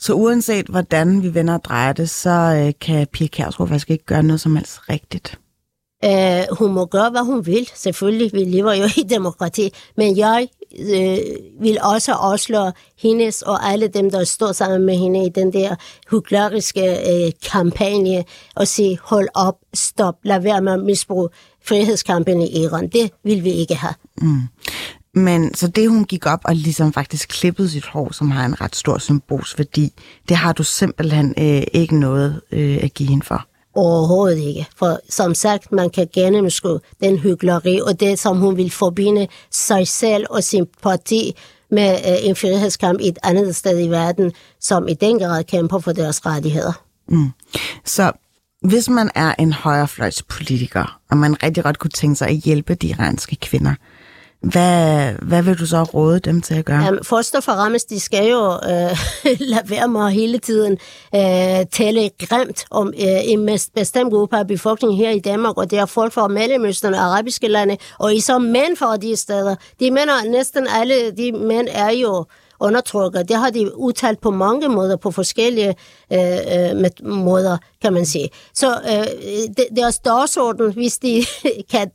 Så 0.00 0.14
uanset 0.14 0.66
hvordan 0.66 1.22
vi 1.22 1.34
vender 1.34 1.54
og 1.54 1.64
drejer 1.64 1.92
det, 1.92 2.10
så 2.10 2.30
øh, 2.30 2.72
kan 2.80 3.06
Pia 3.06 3.26
Kærsgaard 3.26 3.68
faktisk 3.68 3.90
ikke 3.90 4.04
gøre 4.04 4.22
noget 4.22 4.40
som 4.40 4.56
helst 4.56 4.78
rigtigt. 4.88 5.38
Uh, 6.04 6.56
hun 6.58 6.72
må 6.72 6.84
gøre, 6.84 7.10
hvad 7.10 7.20
hun 7.20 7.46
vil. 7.46 7.70
Selvfølgelig, 7.74 8.30
vi 8.32 8.44
lever 8.44 8.72
jo 8.72 8.84
i 9.00 9.02
demokrati. 9.02 9.72
Men 9.96 10.16
jeg 10.16 10.48
øh, 10.78 11.18
vil 11.60 11.78
også 11.82 12.12
afsløre 12.12 12.72
hendes 12.98 13.42
og 13.42 13.68
alle 13.68 13.88
dem, 13.88 14.10
der 14.10 14.24
står 14.24 14.52
sammen 14.52 14.86
med 14.86 14.96
hende 14.96 15.26
i 15.26 15.28
den 15.28 15.52
der 15.52 15.74
hykleriske 16.10 16.82
øh, 16.90 17.32
kampagne 17.52 18.24
og 18.56 18.68
sige, 18.68 18.98
hold 19.02 19.28
op, 19.34 19.56
stop, 19.74 20.14
lad 20.22 20.40
være 20.40 20.62
med 20.62 20.72
at 20.72 20.80
misbruge 20.80 21.28
frihedskampen 21.64 22.42
i 22.42 22.62
Iran. 22.62 22.88
Det 22.88 23.10
vil 23.24 23.44
vi 23.44 23.50
ikke 23.50 23.74
have. 23.74 23.94
Mm. 24.22 24.40
Men 25.14 25.54
så 25.54 25.68
det, 25.68 25.88
hun 25.88 26.04
gik 26.04 26.26
op 26.26 26.40
og 26.44 26.54
ligesom 26.54 26.92
faktisk 26.92 27.28
klippede 27.28 27.70
sit 27.70 27.86
hår, 27.86 28.12
som 28.12 28.30
har 28.30 28.44
en 28.44 28.60
ret 28.60 28.76
stor 28.76 28.98
symbolsk 28.98 29.58
værdi, 29.58 29.92
det 30.28 30.36
har 30.36 30.52
du 30.52 30.62
simpelthen 30.62 31.34
øh, 31.38 31.62
ikke 31.72 31.98
noget 32.00 32.40
øh, 32.52 32.78
at 32.82 32.94
give 32.94 33.08
hende 33.08 33.26
for? 33.26 33.46
Overhovedet 33.74 34.38
ikke. 34.38 34.66
For 34.76 35.00
som 35.08 35.34
sagt, 35.34 35.72
man 35.72 35.90
kan 35.90 36.08
gennemskue 36.14 36.80
den 37.00 37.18
hyggeleri, 37.18 37.80
og 37.80 38.00
det, 38.00 38.18
som 38.18 38.38
hun 38.38 38.56
vil 38.56 38.70
forbinde 38.70 39.28
sig 39.50 39.88
selv 39.88 40.26
og 40.30 40.44
sin 40.44 40.66
parti 40.82 41.36
med 41.70 41.92
øh, 41.92 42.28
en 42.28 42.36
frihedskamp 42.36 43.00
i 43.00 43.08
et 43.08 43.18
andet 43.22 43.56
sted 43.56 43.84
i 43.84 43.88
verden, 43.88 44.32
som 44.60 44.88
i 44.88 44.94
den 44.94 45.18
grad 45.18 45.44
kæmper 45.44 45.78
for 45.78 45.92
deres 45.92 46.26
rettigheder. 46.26 46.72
Mm. 47.08 47.30
Så 47.84 48.12
hvis 48.62 48.88
man 48.88 49.10
er 49.14 49.34
en 49.38 49.52
højrefløjspolitiker, 49.52 51.00
og 51.10 51.16
man 51.16 51.42
rigtig 51.42 51.64
godt 51.64 51.78
kunne 51.78 51.90
tænke 51.90 52.16
sig 52.16 52.28
at 52.28 52.36
hjælpe 52.36 52.74
de 52.74 52.86
iranske 52.86 53.36
kvinder, 53.36 53.74
hvad, 54.40 55.12
hvad 55.22 55.42
vil 55.42 55.58
du 55.58 55.66
så 55.66 55.82
råde 55.82 56.20
dem 56.20 56.40
til 56.40 56.54
at 56.54 56.64
gøre? 56.64 56.82
Jamen, 56.82 57.04
først 57.04 57.34
og 57.34 57.42
fremmest, 57.42 57.90
de 57.90 58.00
skal 58.00 58.30
jo 58.30 58.52
øh, 58.52 58.98
lade 59.50 59.70
være 59.70 59.88
med 59.88 60.10
hele 60.10 60.38
tiden 60.38 60.72
øh, 61.14 61.66
tale 61.72 62.10
grimt 62.18 62.64
om 62.70 62.88
øh, 63.00 63.20
en 63.24 63.58
bestemt 63.74 64.12
gruppe 64.12 64.36
af 64.36 64.46
befolkningen 64.46 64.98
her 64.98 65.10
i 65.10 65.18
Danmark, 65.18 65.56
og 65.58 65.70
det 65.70 65.78
er 65.78 65.86
folk 65.86 66.12
fra 66.12 66.28
Mellemøsten 66.28 66.94
og 66.94 67.00
arabiske 67.00 67.48
lande, 67.48 67.76
og 67.98 68.14
især 68.14 68.38
mænd 68.38 68.76
fra 68.76 68.96
de 68.96 69.16
steder. 69.16 69.56
De 69.80 69.90
mænd, 69.90 70.10
næsten 70.30 70.66
alle 70.80 71.10
de 71.10 71.32
mænd 71.32 71.68
er 71.70 71.90
jo 71.90 72.24
undertrykker. 72.60 73.22
Det 73.22 73.36
har 73.36 73.50
de 73.50 73.76
udtalt 73.76 74.20
på 74.20 74.30
mange 74.30 74.68
måder, 74.68 74.96
på 74.96 75.10
forskellige 75.10 75.74
øh, 76.12 76.20
øh, 76.20 76.90
måder, 77.02 77.58
kan 77.82 77.92
man 77.92 78.06
sige. 78.06 78.28
Så 78.54 78.70
øh, 78.70 79.66
deres 79.76 79.98
dagsorden, 79.98 80.72
hvis 80.72 80.98
de 80.98 81.24
kan 81.72 81.90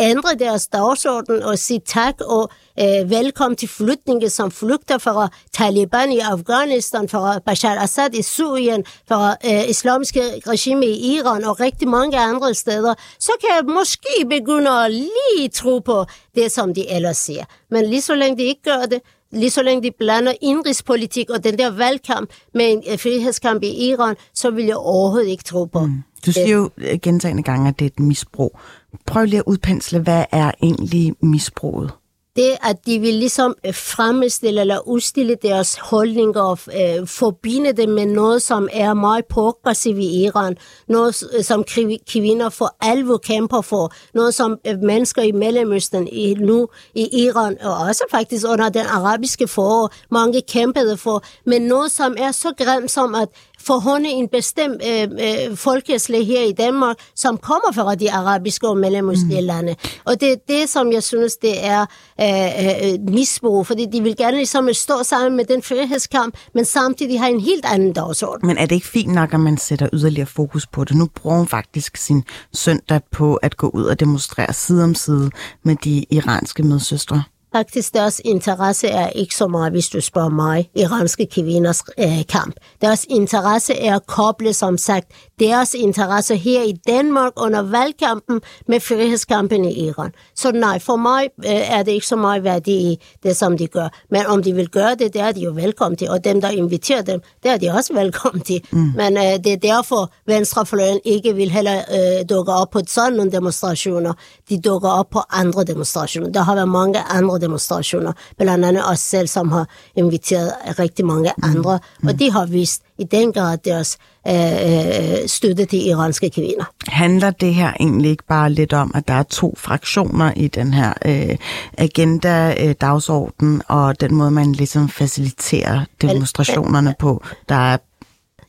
ændre 0.00 0.34
deres 0.38 0.66
dagsorden 0.66 1.42
og 1.42 1.58
sige 1.58 1.80
tak 1.86 2.14
og 2.20 2.50
øh, 2.80 3.10
velkommen 3.10 3.56
til 3.56 3.68
flygtninge, 3.68 4.30
som 4.30 4.50
flygter 4.50 4.98
fra 4.98 5.28
Taliban 5.52 6.12
i 6.12 6.18
Afghanistan, 6.18 7.08
fra 7.08 7.38
Bashar 7.38 7.82
Assad 7.82 8.14
i 8.14 8.22
Syrien, 8.22 8.84
fra 9.08 9.36
øh, 9.44 9.68
islamiske 9.68 10.20
regime 10.46 10.86
i 10.86 11.14
Iran 11.16 11.44
og 11.44 11.60
rigtig 11.60 11.88
mange 11.88 12.18
andre 12.18 12.54
steder, 12.54 12.94
så 13.18 13.32
kan 13.40 13.48
jeg 13.56 13.74
måske 13.74 14.26
begynde 14.30 14.70
at 14.70 14.90
lige 14.90 15.48
tro 15.52 15.78
på 15.78 16.04
det, 16.34 16.52
som 16.52 16.74
de 16.74 16.90
ellers 16.90 17.16
siger. 17.16 17.44
Men 17.70 17.86
lige 17.86 18.02
så 18.02 18.14
længe 18.14 18.38
de 18.38 18.42
ikke 18.42 18.62
gør 18.62 18.82
det, 18.90 19.00
lige 19.32 19.50
så 19.50 19.62
længe 19.62 19.82
de 19.82 19.90
blander 19.98 20.32
indrigspolitik 20.40 21.30
og 21.30 21.44
den 21.44 21.58
der 21.58 21.70
valgkamp 21.70 22.30
med 22.54 22.72
en 22.72 22.82
øh, 22.90 22.98
frihedskamp 22.98 23.62
i 23.62 23.88
Iran, 23.90 24.16
så 24.34 24.50
vil 24.50 24.64
jeg 24.64 24.76
overhovedet 24.76 25.28
ikke 25.28 25.44
tro 25.44 25.64
på. 25.64 25.80
Mm. 25.80 26.02
Du 26.26 26.32
siger 26.32 26.48
jo 26.48 26.70
øh, 26.78 26.98
gentagende 27.02 27.42
gange, 27.42 27.68
at 27.68 27.78
det 27.78 27.84
er 27.84 27.90
et 27.90 28.00
misbrug. 28.00 28.58
Prøv 29.06 29.24
lige 29.24 29.38
at 29.38 29.44
udpensle, 29.46 29.98
hvad 29.98 30.24
er 30.32 30.50
egentlig 30.62 31.14
misbruget? 31.20 31.92
det, 32.36 32.56
at 32.62 32.86
de 32.86 32.98
vil 32.98 33.14
ligesom 33.14 33.54
øh, 33.66 33.74
fremstille 33.74 34.60
eller 34.60 34.88
udstille 34.88 35.36
deres 35.42 35.76
holdninger 35.76 36.40
og 36.40 36.58
øh, 36.66 37.06
forbinde 37.06 37.72
det 37.72 37.88
med 37.88 38.06
noget, 38.06 38.42
som 38.42 38.68
er 38.72 38.94
meget 38.94 39.24
progressivt 39.24 39.98
i 39.98 40.24
Iran. 40.24 40.56
Noget, 40.88 41.22
øh, 41.36 41.44
som 41.44 41.64
kvinder 42.06 42.48
for 42.48 42.76
alvor 42.80 43.16
kæmper 43.16 43.60
for. 43.60 43.92
Noget, 44.14 44.34
som 44.34 44.58
øh, 44.66 44.78
mennesker 44.78 45.22
i 45.22 45.32
Mellemøsten 45.32 46.08
i, 46.08 46.34
nu 46.34 46.68
i 46.94 47.24
Iran, 47.24 47.56
og 47.62 47.76
også 47.76 48.04
faktisk 48.10 48.46
under 48.48 48.68
den 48.68 48.86
arabiske 48.86 49.48
forår, 49.48 49.90
mange 50.10 50.42
kæmpede 50.48 50.96
for. 50.96 51.22
Men 51.46 51.62
noget, 51.62 51.92
som 51.92 52.14
er 52.18 52.30
så 52.30 52.52
grimt 52.58 52.90
som 52.90 53.14
at 53.14 53.28
forhånde 53.66 54.08
en 54.08 54.28
bestemt 54.28 54.82
øh, 54.88 55.02
øh, 55.02 55.56
folkeslag 55.56 56.26
her 56.26 56.42
i 56.42 56.52
Danmark, 56.52 56.96
som 57.14 57.36
kommer 57.36 57.72
fra 57.74 57.94
de 57.94 58.12
arabiske 58.12 58.68
og 58.68 58.76
mellemøstlige 58.76 59.40
mm. 59.40 59.46
lande. 59.46 59.76
Og 60.04 60.20
det 60.20 60.32
er 60.32 60.36
det, 60.48 60.68
som 60.68 60.92
jeg 60.92 61.02
synes, 61.02 61.36
det 61.36 61.64
er 61.64 61.86
øh, 62.20 62.92
øh, 62.92 63.00
misbrug, 63.14 63.66
fordi 63.66 63.86
de 63.92 64.02
vil 64.02 64.16
gerne 64.16 64.36
ligesom 64.36 64.68
stå 64.72 65.02
sammen 65.02 65.36
med 65.36 65.44
den 65.44 65.62
frihedskamp, 65.62 66.36
men 66.54 66.64
samtidig 66.64 67.20
have 67.20 67.34
en 67.34 67.40
helt 67.40 67.64
anden 67.64 67.92
dagsorden. 67.92 68.46
Men 68.46 68.58
er 68.58 68.66
det 68.66 68.74
ikke 68.74 68.86
fint 68.86 69.12
nok, 69.12 69.34
at 69.34 69.40
man 69.40 69.58
sætter 69.58 69.88
yderligere 69.92 70.26
fokus 70.26 70.66
på 70.66 70.84
det? 70.84 70.96
Nu 70.96 71.08
bruger 71.14 71.36
hun 71.36 71.48
faktisk 71.48 71.96
sin 71.96 72.24
søndag 72.54 73.00
på 73.12 73.34
at 73.34 73.56
gå 73.56 73.68
ud 73.68 73.84
og 73.84 74.00
demonstrere 74.00 74.52
side 74.52 74.84
om 74.84 74.94
side 74.94 75.30
med 75.62 75.76
de 75.84 76.04
iranske 76.10 76.62
medsøstre. 76.62 77.22
Faktisk 77.52 77.94
deres 77.94 78.20
interesse 78.24 78.88
er 78.88 79.08
ikke 79.08 79.34
så 79.34 79.46
meget, 79.46 79.72
hvis 79.72 79.88
du 79.88 80.00
spørger 80.00 80.28
mig, 80.28 80.70
iranske 80.76 81.26
kvinders 81.26 81.82
øh, 81.98 82.26
kamp. 82.28 82.54
Deres 82.80 83.06
interesse 83.10 83.74
er 83.74 83.96
at 83.96 84.06
koble, 84.06 84.52
som 84.52 84.78
sagt, 84.78 85.06
deres 85.40 85.74
interesse 85.74 86.36
her 86.36 86.62
i 86.62 86.72
Danmark 86.86 87.32
under 87.36 87.62
valgkampen 87.62 88.40
med 88.68 88.80
frihedskampen 88.80 89.64
i 89.64 89.86
Iran. 89.86 90.10
Så 90.36 90.52
nej, 90.52 90.78
for 90.78 90.96
mig 90.96 91.28
øh, 91.38 91.70
er 91.70 91.82
det 91.82 91.92
ikke 91.92 92.06
så 92.06 92.16
meget 92.16 92.44
værdi 92.44 92.72
i 92.72 92.98
det, 93.22 93.36
som 93.36 93.58
de 93.58 93.66
gør. 93.66 93.88
Men 94.10 94.26
om 94.26 94.42
de 94.42 94.52
vil 94.52 94.68
gøre 94.68 94.94
det, 94.94 95.12
det 95.12 95.20
er 95.20 95.32
de 95.32 95.40
jo 95.40 95.52
velkommen 95.54 95.96
til. 95.96 96.10
Og 96.10 96.24
dem, 96.24 96.40
der 96.40 96.48
inviterer 96.48 97.02
dem, 97.02 97.20
det 97.42 97.50
er 97.50 97.56
de 97.56 97.70
også 97.70 97.92
velkommen 97.94 98.42
til. 98.42 98.60
Mm. 98.70 98.78
Men 98.96 99.16
øh, 99.16 99.44
det 99.44 99.52
er 99.52 99.56
derfor, 99.56 100.12
Venstrefløjen 100.26 101.00
ikke 101.04 101.34
vil 101.34 101.50
heller 101.50 101.78
øh, 101.78 102.28
dukke 102.28 102.52
op 102.52 102.70
på 102.70 102.80
sådan 102.86 103.12
nogle 103.12 103.32
demonstrationer. 103.32 104.12
De 104.48 104.60
dukker 104.60 104.88
op 104.88 105.10
på 105.10 105.20
andre 105.30 105.64
demonstrationer. 105.64 106.30
Der 106.30 106.40
har 106.40 106.54
været 106.54 106.68
mange 106.68 106.98
andre 106.98 107.41
demonstrationer, 107.42 108.12
blandt 108.38 108.64
andet 108.64 108.90
os 108.90 108.98
selv, 108.98 109.26
som 109.26 109.52
har 109.52 109.68
inviteret 109.96 110.52
rigtig 110.78 111.06
mange 111.06 111.32
mm. 111.36 111.50
andre, 111.50 111.78
mm. 112.02 112.08
og 112.08 112.18
de 112.18 112.30
har 112.32 112.46
vist 112.46 112.82
i 112.98 113.04
den 113.04 113.32
grad 113.32 113.58
deres 113.64 113.98
øh, 114.28 114.34
øh, 114.34 115.28
støtte 115.28 115.64
til 115.64 115.86
iranske 115.86 116.30
kvinder. 116.30 116.64
Handler 116.88 117.30
det 117.30 117.54
her 117.54 117.72
egentlig 117.80 118.10
ikke 118.10 118.26
bare 118.28 118.50
lidt 118.50 118.72
om, 118.72 118.92
at 118.94 119.08
der 119.08 119.14
er 119.14 119.22
to 119.22 119.54
fraktioner 119.58 120.32
i 120.36 120.48
den 120.48 120.74
her 120.74 120.92
øh, 121.04 121.36
agenda-dagsorden, 121.78 123.54
øh, 123.54 123.76
og 123.76 124.00
den 124.00 124.14
måde, 124.14 124.30
man 124.30 124.52
ligesom 124.52 124.88
faciliterer 124.88 125.84
demonstrationerne 126.02 126.94
på? 126.98 127.24
Der 127.48 127.54
er 127.54 127.76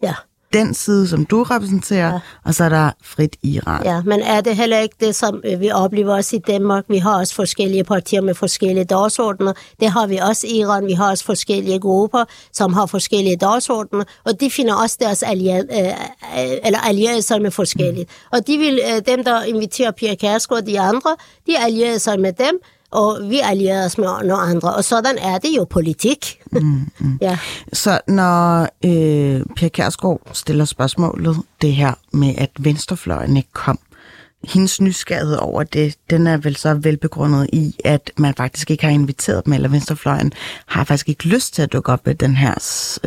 ja 0.03 0.13
den 0.53 0.73
side, 0.73 1.07
som 1.07 1.25
du 1.25 1.43
repræsenterer, 1.43 2.13
ja. 2.13 2.19
og 2.43 2.55
så 2.55 2.63
er 2.63 2.69
der 2.69 2.91
frit 3.03 3.35
Iran. 3.43 3.83
Ja, 3.85 4.01
men 4.01 4.21
er 4.21 4.41
det 4.41 4.55
heller 4.55 4.79
ikke 4.79 4.95
det, 4.99 5.15
som 5.15 5.41
øh, 5.45 5.59
vi 5.59 5.71
oplever 5.71 6.15
også 6.15 6.35
i 6.35 6.39
Danmark? 6.39 6.83
Vi 6.89 6.97
har 6.97 7.19
også 7.19 7.35
forskellige 7.35 7.83
partier 7.83 8.21
med 8.21 8.35
forskellige 8.35 8.85
dagsordner. 8.85 9.53
Det 9.79 9.89
har 9.89 10.07
vi 10.07 10.17
også 10.17 10.47
i 10.47 10.59
Iran. 10.59 10.85
Vi 10.85 10.93
har 10.93 11.09
også 11.09 11.25
forskellige 11.25 11.79
grupper, 11.79 12.25
som 12.53 12.73
har 12.73 12.85
forskellige 12.85 13.35
dagsordner, 13.35 14.03
og 14.23 14.39
de 14.39 14.51
finder 14.51 14.75
også 14.75 14.97
deres 14.99 15.23
allierede, 15.23 15.67
øh, 15.71 16.51
eller 16.63 16.79
allierede 16.79 17.21
sig 17.21 17.41
med 17.41 17.51
forskellige. 17.51 18.03
Mm. 18.03 18.37
Og 18.37 18.47
de 18.47 18.57
vil, 18.57 18.79
øh, 18.89 19.01
dem, 19.05 19.23
der 19.23 19.43
inviterer 19.43 19.91
Pia 19.91 20.15
Kærsgaard 20.15 20.61
og 20.61 20.67
de 20.67 20.79
andre, 20.79 21.15
de 21.47 21.59
allierede 21.59 21.99
sig 21.99 22.19
med 22.19 22.33
dem, 22.33 22.59
og 22.93 23.29
vi 23.29 23.39
allierer 23.43 23.85
os 23.85 23.97
med 23.97 24.05
nogle 24.05 24.33
andre, 24.33 24.75
og 24.75 24.83
sådan 24.83 25.17
er 25.17 25.37
det 25.37 25.49
jo 25.57 25.65
politik. 25.69 26.39
Mm, 26.51 26.91
mm. 26.99 27.17
ja. 27.21 27.37
Så 27.73 27.99
når 28.07 28.61
øh, 28.85 29.41
Per 29.55 29.67
Kærsgaard 29.67 30.21
stiller 30.33 30.65
spørgsmålet, 30.65 31.37
det 31.61 31.73
her 31.73 31.93
med, 32.11 32.33
at 32.37 32.49
venstrefløjen 32.59 33.37
ikke 33.37 33.53
kom, 33.53 33.79
hendes 34.43 34.81
nysgerrighed 34.81 35.35
over 35.35 35.63
det, 35.63 35.95
den 36.09 36.27
er 36.27 36.37
vel 36.37 36.55
så 36.55 36.73
velbegrundet 36.73 37.49
i, 37.53 37.75
at 37.85 38.11
man 38.17 38.33
faktisk 38.33 38.71
ikke 38.71 38.83
har 38.83 38.91
inviteret 38.91 39.45
dem, 39.45 39.53
eller 39.53 39.69
venstrefløjen 39.69 40.33
har 40.65 40.83
faktisk 40.83 41.09
ikke 41.09 41.27
lyst 41.27 41.53
til 41.53 41.61
at 41.61 41.73
dukke 41.73 41.91
op 41.91 42.05
ved 42.05 42.15
den 42.15 42.35
her 42.35 42.53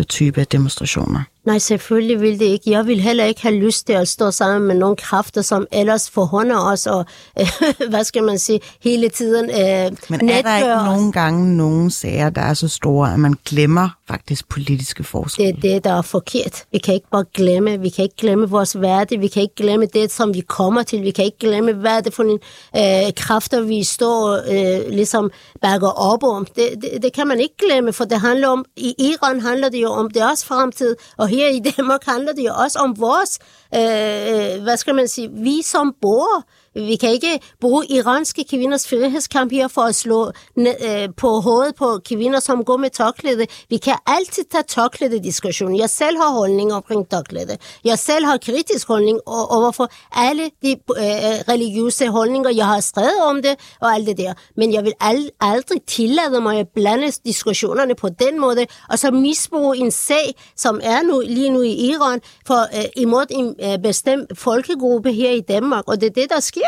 type 0.09 0.45
demonstrationer. 0.45 1.23
Nej, 1.47 1.59
selvfølgelig 1.59 2.21
vil 2.21 2.39
det 2.39 2.45
ikke. 2.45 2.71
Jeg 2.71 2.87
vil 2.87 3.01
heller 3.01 3.25
ikke 3.25 3.43
have 3.43 3.55
lyst 3.55 3.87
til 3.87 3.93
at 3.93 4.09
stå 4.09 4.31
sammen 4.31 4.69
med 4.69 4.75
nogle 4.75 4.97
kræfter, 4.97 5.43
som 5.43 5.67
ellers 5.73 6.11
forhånder 6.11 6.59
os, 6.59 6.87
og 6.87 7.07
øh, 7.41 7.47
hvad 7.91 8.05
skal 8.05 8.23
man 8.23 8.39
sige, 8.39 8.61
hele 8.81 9.09
tiden 9.09 9.45
øh, 9.45 9.97
Men 10.09 10.31
er 10.31 10.43
der 10.43 10.57
ikke 10.57 10.97
nogle 10.97 11.13
gange 11.13 11.57
nogle 11.57 11.91
sager, 11.91 12.31
der 12.31 12.41
er 12.41 12.55
så 12.55 12.69
store, 12.69 13.13
at 13.13 13.21
man 13.21 13.35
glemmer 13.45 13.89
faktisk 14.09 14.49
politiske 14.49 15.05
forskelle? 15.05 15.53
Det 15.63 15.71
er 15.71 15.75
det, 15.75 15.85
der 15.85 15.93
er 15.93 16.03
forkert. 16.03 16.65
Vi 16.73 16.79
kan 16.79 16.95
ikke 16.95 17.11
bare 17.11 17.25
glemme. 17.35 17.81
Vi 17.81 17.89
kan 17.89 18.03
ikke 18.03 18.17
glemme 18.17 18.49
vores 18.49 18.81
værdi. 18.81 19.17
Vi 19.17 19.29
kan 19.29 19.43
ikke 19.43 19.55
glemme 19.55 19.87
det, 19.87 20.13
som 20.13 20.35
vi 20.35 20.41
kommer 20.41 20.83
til. 20.83 21.03
Vi 21.03 21.11
kan 21.11 21.25
ikke 21.25 21.39
glemme, 21.39 21.73
hvad 21.73 22.03
det 22.03 22.07
er 22.07 22.11
for 22.11 22.23
en 22.23 22.39
øh, 22.77 23.13
kræfter, 23.17 23.61
vi 23.61 23.85
står 23.85 24.33
øh, 24.33 24.91
ligesom 24.91 25.31
bakker 25.63 25.89
op 25.89 26.23
om. 26.23 26.47
Det, 26.57 26.69
det, 26.83 27.03
det 27.03 27.13
kan 27.13 27.27
man 27.27 27.41
ikke 27.41 27.55
glemme, 27.67 27.93
for 27.93 28.05
det 28.05 28.21
handler 28.21 28.49
om, 28.49 28.65
i 28.77 28.95
Iran 28.99 29.41
handler 29.41 29.69
det 29.69 29.83
jo 29.83 29.89
om 29.89 30.11
deres 30.11 30.45
fremtid, 30.45 30.97
og 31.17 31.29
her 31.37 31.49
i 31.49 31.61
Danmark 31.77 32.05
handler 32.05 32.33
det 32.33 32.45
jo 32.45 32.55
også 32.65 32.79
om 32.79 33.01
vores, 33.01 33.39
øh, 33.75 34.57
øh 34.57 34.63
hvad 34.63 34.77
skal 34.77 34.95
man 34.95 35.09
sige, 35.09 35.29
vi 35.33 35.63
som 35.63 35.95
bor 36.03 36.45
vi 36.77 36.97
kan 36.97 37.11
ikke 37.11 37.41
bruge 37.61 37.87
iranske 37.91 38.45
kvinders 38.51 38.89
frihedskamp 38.89 39.53
her 39.53 39.69
for 39.69 39.83
at 39.83 39.95
slå 39.95 40.33
øh, 40.59 41.09
på 41.17 41.41
hovedet 41.41 41.75
på 41.75 42.01
kvinder, 42.09 42.41
som 42.41 42.65
går 42.65 42.77
med 42.77 42.91
tørklæde. 42.91 43.47
Vi 43.71 43.77
kan 43.77 43.95
altid 44.07 44.45
tage 44.53 44.63
tørklæde-diskussion. 44.63 45.79
Jeg 45.79 45.91
selv 45.91 46.17
har 46.17 46.33
holdning 46.33 46.73
omkring 46.73 47.11
tørklæde. 47.11 47.57
Jeg 47.85 47.99
selv 47.99 48.25
har 48.25 48.37
kritisk 48.37 48.89
holdning 48.89 49.21
overfor 49.27 49.89
alle 50.13 50.51
de 50.63 50.71
øh, 50.71 51.05
øh, 51.05 51.39
religiøse 51.49 52.09
holdninger. 52.09 52.51
Jeg 52.51 52.67
har 52.67 52.81
skrevet 52.81 53.21
om 53.25 53.43
det 53.43 53.55
og 53.81 53.95
alt 53.95 54.07
det 54.07 54.19
der. 54.19 54.35
Men 54.57 54.73
jeg 54.73 54.85
vil 54.85 54.93
aldrig 55.41 55.83
tillade 55.87 56.41
mig 56.41 56.59
at 56.59 56.69
blande 56.75 57.13
diskussionerne 57.25 57.95
på 57.95 58.09
den 58.09 58.41
måde, 58.41 58.67
og 58.91 58.99
så 58.99 59.11
misbruge 59.11 59.77
en 59.77 59.91
sag, 59.91 60.35
som 60.57 60.81
er 60.83 61.03
nu 61.03 61.23
lige 61.27 61.51
nu 61.51 61.63
i 61.63 61.73
Iran, 61.73 62.21
for 62.47 62.61
øh, 62.79 62.85
imod 62.97 63.27
en 63.31 63.55
øh, 63.63 63.79
bestemt 63.83 64.39
folkegruppe 64.39 65.13
her 65.13 65.31
i 65.31 65.41
Danmark. 65.41 65.85
Og 65.89 66.01
det 66.01 66.07
er 66.07 66.11
det, 66.11 66.31
der 66.31 66.41
sker 66.41 66.66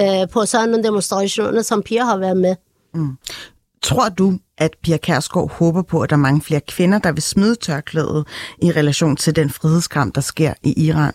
øh, 0.00 0.28
på 0.28 0.46
sådan 0.46 0.68
nogle 0.68 0.84
demonstrationer, 0.84 1.62
som 1.62 1.82
Pia 1.82 2.04
har 2.04 2.16
været 2.16 2.36
med. 2.36 2.56
Mm. 2.94 3.18
Tror 3.82 4.08
du, 4.08 4.38
at 4.58 4.70
Pia 4.82 4.96
Kærsgaard 4.96 5.50
håber 5.50 5.82
på, 5.82 6.00
at 6.00 6.10
der 6.10 6.16
er 6.16 6.20
mange 6.20 6.42
flere 6.42 6.60
kvinder, 6.60 6.98
der 6.98 7.12
vil 7.12 7.22
smide 7.22 7.54
tørklædet 7.54 8.26
i 8.62 8.72
relation 8.72 9.16
til 9.16 9.36
den 9.36 9.50
frihedskamp, 9.50 10.14
der 10.14 10.20
sker 10.20 10.54
i 10.62 10.86
Iran? 10.86 11.12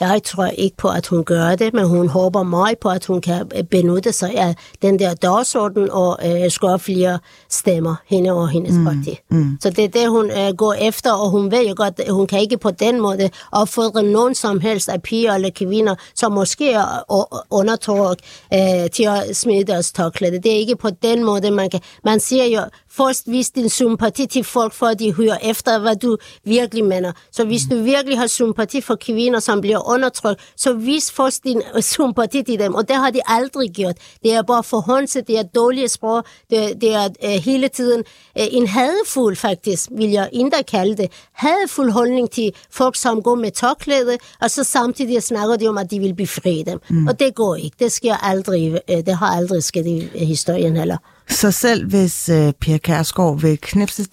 Jeg 0.00 0.22
tror 0.24 0.46
ikke 0.46 0.76
på, 0.76 0.88
at 0.88 1.06
hun 1.06 1.24
gør 1.24 1.54
det, 1.54 1.74
men 1.74 1.84
hun 1.84 2.08
håber 2.08 2.42
meget 2.42 2.78
på, 2.78 2.88
at 2.88 3.06
hun 3.06 3.20
kan 3.20 3.50
benytte 3.70 4.12
sig 4.12 4.36
af 4.36 4.54
den 4.82 4.98
der 4.98 5.14
dagsorden 5.14 5.90
og 5.90 6.18
øh, 6.26 6.50
skaffe 6.50 6.84
flere 6.84 7.18
stemmer 7.50 7.94
hende 8.06 8.32
og 8.32 8.48
hendes 8.48 8.74
mm, 8.74 8.84
parti. 8.84 9.18
Mm. 9.30 9.58
Så 9.60 9.70
det 9.70 9.84
er 9.84 9.88
det, 9.88 10.08
hun 10.08 10.30
øh, 10.30 10.54
går 10.56 10.72
efter, 10.72 11.12
og 11.12 11.30
hun 11.30 11.50
ved 11.50 11.68
jo 11.68 11.74
godt, 11.76 12.00
at 12.00 12.12
hun 12.12 12.26
kan 12.26 12.40
ikke 12.40 12.58
på 12.58 12.70
den 12.70 13.00
måde 13.00 13.30
opfordre 13.52 14.02
nogen 14.02 14.34
som 14.34 14.60
helst 14.60 14.88
af 14.88 15.02
piger 15.02 15.34
eller 15.34 15.50
kvinder, 15.50 15.94
som 16.14 16.32
måske 16.32 16.72
er 16.72 17.04
undertryk 17.50 18.18
øh, 18.54 18.90
til 18.90 19.04
at 19.04 19.36
smide 19.36 19.64
deres 19.64 19.92
tørklæde. 19.92 20.38
Det 20.42 20.52
er 20.52 20.56
ikke 20.56 20.76
på 20.76 20.90
den 20.90 21.24
måde, 21.24 21.50
man 21.50 21.70
kan... 21.70 21.80
Man 22.04 22.20
siger 22.20 22.44
jo, 22.44 22.60
først 22.98 23.30
vis 23.30 23.50
din 23.50 23.68
sympati 23.68 24.26
til 24.26 24.44
folk, 24.44 24.72
for 24.72 24.86
at 24.86 24.98
de 24.98 25.14
hører 25.14 25.38
efter, 25.42 25.78
hvad 25.78 25.96
du 25.96 26.16
virkelig 26.44 26.84
mener. 26.84 27.12
Så 27.32 27.44
hvis 27.44 27.62
du 27.70 27.76
virkelig 27.82 28.18
har 28.18 28.26
sympati 28.26 28.80
for 28.80 28.94
kvinder, 28.94 29.40
som 29.40 29.60
bliver 29.60 29.88
undertrykt, 29.88 30.40
så 30.56 30.72
vis 30.72 31.10
først 31.12 31.44
din 31.44 31.62
sympati 31.80 32.42
til 32.42 32.58
dem. 32.58 32.74
Og 32.74 32.88
det 32.88 32.96
har 32.96 33.10
de 33.10 33.20
aldrig 33.26 33.70
gjort. 33.70 33.96
Det 34.22 34.32
er 34.34 34.42
bare 34.42 34.64
forhåndset, 34.64 35.26
det 35.28 35.38
er 35.38 35.42
dårlige 35.42 35.88
sprog, 35.88 36.24
det, 36.50 36.80
det 36.80 36.94
er 36.94 37.08
uh, 37.24 37.30
hele 37.44 37.68
tiden 37.68 38.04
uh, 38.40 38.46
en 38.50 38.66
hadefuld, 38.66 39.36
faktisk, 39.36 39.88
vil 39.90 40.10
jeg 40.10 40.28
endda 40.32 40.62
kalde 40.62 40.96
det, 40.96 41.12
hadefuld 41.32 41.90
holdning 41.90 42.30
til 42.30 42.52
folk, 42.70 42.96
som 42.96 43.22
går 43.22 43.34
med 43.34 43.50
tørklæde, 43.50 44.18
og 44.40 44.50
så 44.50 44.64
samtidig 44.64 45.22
snakker 45.22 45.56
de 45.56 45.68
om, 45.68 45.78
at 45.78 45.90
de 45.90 46.00
vil 46.00 46.14
befri 46.14 46.62
dem. 46.66 46.80
Mm. 46.90 47.06
Og 47.08 47.20
det 47.20 47.34
går 47.34 47.54
ikke. 47.54 47.76
Det 47.78 47.92
sker 47.92 48.16
aldrig. 48.16 48.72
Uh, 48.72 48.96
det 49.06 49.16
har 49.16 49.26
aldrig 49.26 49.64
sket 49.64 49.86
i 49.86 50.24
historien 50.24 50.76
heller. 50.76 50.96
Så 51.30 51.50
selv 51.50 51.88
hvis 51.88 52.30
uh, 52.32 52.50
Pia 52.60 52.78
Kærsgaard 52.78 53.40
vil 53.40 53.58
knipse 53.62 54.06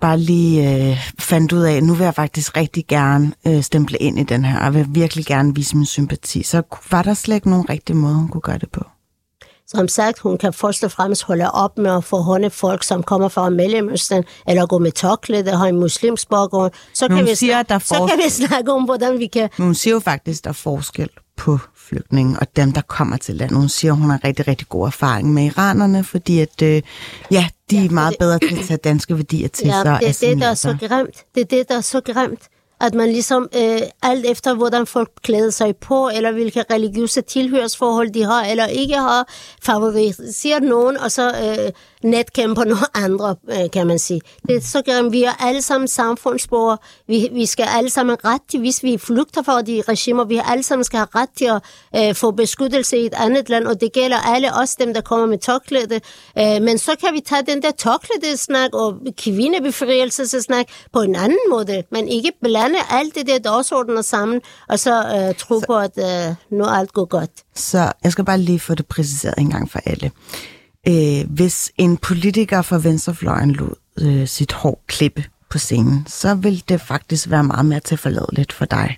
bare 0.00 0.18
lige 0.18 0.74
øh, 0.90 0.98
fandt 1.18 1.52
ud 1.52 1.62
af, 1.62 1.82
nu 1.82 1.94
vil 1.94 2.04
jeg 2.04 2.14
faktisk 2.14 2.56
rigtig 2.56 2.86
gerne 2.86 3.32
øh, 3.46 3.62
stemple 3.62 3.98
ind 3.98 4.18
i 4.18 4.22
den 4.22 4.44
her, 4.44 4.60
og 4.60 4.74
vil 4.74 4.86
virkelig 4.88 5.26
gerne 5.26 5.54
vise 5.54 5.76
min 5.76 5.86
sympati, 5.86 6.42
så 6.42 6.62
var 6.90 7.02
der 7.02 7.14
slet 7.14 7.34
ikke 7.34 7.50
nogen 7.50 7.70
rigtig 7.70 7.96
måde, 7.96 8.14
hun 8.14 8.28
kunne 8.28 8.40
gøre 8.40 8.58
det 8.58 8.70
på. 8.70 8.84
Som 9.66 9.88
sagt, 9.88 10.18
hun 10.18 10.38
kan 10.38 10.52
først 10.52 10.84
og 10.84 10.90
fremmest 10.90 11.22
holde 11.22 11.50
op 11.50 11.78
med 11.78 11.90
at 11.90 12.04
forhånde 12.04 12.50
folk, 12.50 12.82
som 12.82 13.02
kommer 13.02 13.28
fra 13.28 13.50
Mellemøsten, 13.50 14.24
eller 14.48 14.66
gå 14.66 14.78
med 14.78 14.92
toklæde, 14.92 15.56
har 15.56 15.66
en 15.66 15.80
muslimsk 15.80 16.28
baggrund. 16.28 16.72
Så 16.94 17.08
kan, 17.08 17.26
vi 17.26 17.34
siger, 17.34 17.52
snakke, 17.52 17.68
der 17.68 17.78
så 17.78 18.06
kan 18.10 18.20
vi 18.24 18.30
snakke 18.30 18.72
om, 18.72 18.84
hvordan 18.84 19.18
vi 19.18 19.26
kan... 19.26 19.48
Men 19.58 19.64
hun 19.64 19.74
siger 19.74 19.94
jo 19.94 20.00
faktisk, 20.00 20.44
der 20.44 20.50
er 20.50 20.54
forskel 20.54 21.08
på 21.36 21.58
flygtninge 21.88 22.38
og 22.40 22.46
dem, 22.56 22.72
der 22.72 22.80
kommer 22.80 23.16
til 23.16 23.34
landet. 23.34 23.56
Hun 23.56 23.68
siger, 23.68 23.92
hun 23.92 24.10
har 24.10 24.24
rigtig, 24.24 24.48
rigtig 24.48 24.68
god 24.68 24.86
erfaring 24.86 25.34
med 25.34 25.44
iranerne, 25.44 26.04
fordi 26.04 26.40
at, 26.40 26.62
øh, 26.62 26.82
ja, 27.30 27.48
de 27.70 27.76
ja, 27.76 27.84
er 27.84 27.90
meget 27.90 28.10
det... 28.10 28.18
bedre 28.18 28.38
til 28.38 28.58
at 28.58 28.66
tage 28.66 28.78
danske 28.84 29.16
værdier 29.16 29.48
til 29.48 29.66
ja, 29.66 29.82
sig. 29.82 29.98
det 30.00 30.08
er 30.08 30.28
det, 30.30 30.40
der 30.40 30.48
er 30.48 30.54
så 30.54 30.76
grimt. 30.80 31.24
Det 31.34 31.40
er 31.40 31.44
det, 31.44 31.68
der 31.68 31.76
er 31.76 31.80
så 31.80 32.00
grimt 32.00 32.48
at 32.80 32.94
man 32.94 33.08
ligesom 33.08 33.48
øh, 33.56 33.80
alt 34.02 34.26
efter, 34.26 34.54
hvordan 34.54 34.86
folk 34.86 35.10
klæder 35.22 35.50
sig 35.50 35.76
på, 35.76 36.10
eller 36.14 36.32
hvilke 36.32 36.64
religiøse 36.70 37.20
tilhørsforhold 37.20 38.10
de 38.10 38.24
har, 38.24 38.44
eller 38.44 38.66
ikke 38.66 38.94
har, 38.94 39.28
favoriserer 39.62 40.60
nogen, 40.60 40.96
og 40.96 41.12
så 41.12 41.28
øh, 41.28 41.72
netkæmper 42.02 42.64
nogle 42.64 42.96
andre, 42.96 43.36
øh, 43.50 43.70
kan 43.72 43.86
man 43.86 43.98
sige. 43.98 44.20
Det 44.48 44.64
så 44.64 44.82
gerne, 44.82 45.10
vi 45.10 45.22
er 45.22 45.32
alle 45.40 45.62
sammen 45.62 45.88
samfundsborgere. 45.88 46.78
Vi, 47.06 47.28
vi 47.32 47.46
skal 47.46 47.66
alle 47.76 47.90
sammen 47.90 48.16
have 48.22 48.34
ret 48.34 48.40
til, 48.50 48.60
hvis 48.60 48.82
vi 48.82 48.98
flygter 48.98 49.42
fra 49.42 49.62
de 49.62 49.82
regimer, 49.88 50.24
vi 50.24 50.40
alle 50.44 50.62
sammen 50.62 50.84
skal 50.84 50.98
have 50.98 51.08
ret 51.14 51.28
til 51.36 51.44
at 51.44 52.08
øh, 52.08 52.14
få 52.14 52.30
beskyttelse 52.30 52.98
i 52.98 53.06
et 53.06 53.14
andet 53.14 53.48
land, 53.48 53.66
og 53.66 53.80
det 53.80 53.92
gælder 53.92 54.16
alle 54.16 54.54
os, 54.54 54.76
dem 54.76 54.94
der 54.94 55.00
kommer 55.00 55.26
med 55.26 55.38
tørklæde. 55.38 56.00
Øh, 56.38 56.62
men 56.62 56.78
så 56.78 56.96
kan 57.04 57.14
vi 57.14 57.20
tage 57.20 57.42
den 57.46 57.62
der 57.62 57.70
tørklæde-snak 57.70 58.74
og 58.74 58.94
kvindebefrielsesnak 59.18 60.66
på 60.92 61.00
en 61.00 61.16
anden 61.16 61.38
måde, 61.50 61.82
men 61.90 62.08
ikke 62.08 62.32
blande 62.42 62.78
alt 62.90 63.14
det 63.14 63.26
der 63.26 63.38
dagsordner 63.38 64.02
sammen, 64.02 64.40
og 64.68 64.78
så 64.78 64.98
øh, 64.98 65.34
tro 65.34 65.60
så, 65.60 65.66
på, 65.66 65.76
at 65.78 65.98
øh, 65.98 66.34
nu 66.50 66.64
alt 66.64 66.92
går 66.92 67.04
godt. 67.04 67.30
Så 67.54 67.92
jeg 68.04 68.12
skal 68.12 68.24
bare 68.24 68.38
lige 68.38 68.60
få 68.60 68.74
det 68.74 68.86
præciseret 68.86 69.34
en 69.38 69.50
gang 69.50 69.70
for 69.70 69.80
alle 69.86 70.10
øh, 70.88 71.30
hvis 71.30 71.72
en 71.78 71.96
politiker 71.96 72.62
fra 72.62 72.78
venstrefløjen 72.78 73.50
lod 73.50 73.74
øh, 74.00 74.28
sit 74.28 74.52
hår 74.52 74.82
klippe 74.86 75.24
på 75.50 75.58
scenen, 75.58 76.06
så 76.06 76.34
vil 76.34 76.64
det 76.68 76.80
faktisk 76.80 77.30
være 77.30 77.44
meget 77.44 77.66
mere 77.66 77.80
til 77.80 77.98
for 77.98 78.64
dig. 78.64 78.96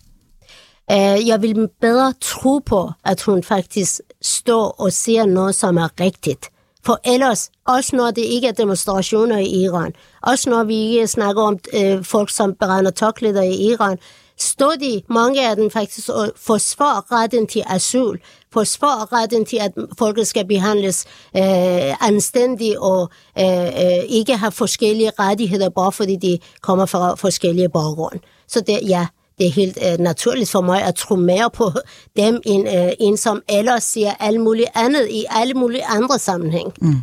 Øh, 0.90 1.28
jeg 1.28 1.42
vil 1.42 1.68
bedre 1.80 2.14
tro 2.20 2.58
på, 2.58 2.90
at 3.04 3.22
hun 3.22 3.42
faktisk 3.42 4.00
står 4.22 4.74
og 4.78 4.92
ser 4.92 5.26
noget, 5.26 5.54
som 5.54 5.76
er 5.76 5.88
rigtigt. 6.00 6.50
For 6.84 7.00
ellers, 7.04 7.50
også 7.66 7.96
når 7.96 8.10
det 8.10 8.22
ikke 8.22 8.48
er 8.48 8.52
demonstrationer 8.52 9.38
i 9.38 9.62
Iran, 9.64 9.92
også 10.22 10.50
når 10.50 10.64
vi 10.64 10.74
ikke 10.74 11.06
snakker 11.06 11.42
om 11.42 11.58
øh, 11.74 12.04
folk, 12.04 12.30
som 12.30 12.54
brænder 12.54 12.90
toklæder 12.90 13.42
i 13.42 13.54
Iran, 13.54 13.98
stod 14.42 14.76
de, 14.80 15.02
mange 15.08 15.48
af 15.48 15.56
dem 15.56 15.70
faktisk, 15.70 16.08
og 16.08 16.32
forsvar 16.36 17.12
retten 17.12 17.46
til 17.46 17.62
asyl, 17.66 18.18
forsvar 18.52 19.12
retten 19.12 19.44
til, 19.44 19.56
at 19.56 19.72
folket 19.98 20.26
skal 20.26 20.46
behandles 20.46 21.04
øh, 21.36 22.06
anstændigt 22.08 22.76
og 22.76 23.10
øh, 23.38 23.66
øh, 23.66 24.04
ikke 24.08 24.36
have 24.36 24.52
forskellige 24.52 25.12
rettigheder, 25.18 25.68
bare 25.68 25.92
fordi 25.92 26.16
de 26.16 26.38
kommer 26.60 26.86
fra 26.86 27.14
forskellige 27.14 27.68
baggrunde. 27.68 28.18
Så 28.48 28.60
det, 28.60 28.80
ja, 28.88 29.06
det 29.38 29.46
er 29.46 29.52
helt 29.52 29.78
øh, 29.86 29.98
naturligt 29.98 30.50
for 30.50 30.60
mig 30.60 30.82
at 30.82 30.94
tro 30.94 31.16
mere 31.16 31.50
på 31.50 31.72
dem, 32.16 32.40
end 32.46 32.68
øh, 32.68 32.92
en 33.00 33.16
som 33.16 33.42
ellers 33.48 33.84
siger 33.84 34.12
alt 34.20 34.40
muligt 34.40 34.68
andet 34.74 35.08
i 35.10 35.24
alle 35.30 35.54
mulige 35.54 35.84
andre 35.84 36.18
sammenhæng. 36.18 36.72
Mm. 36.80 36.94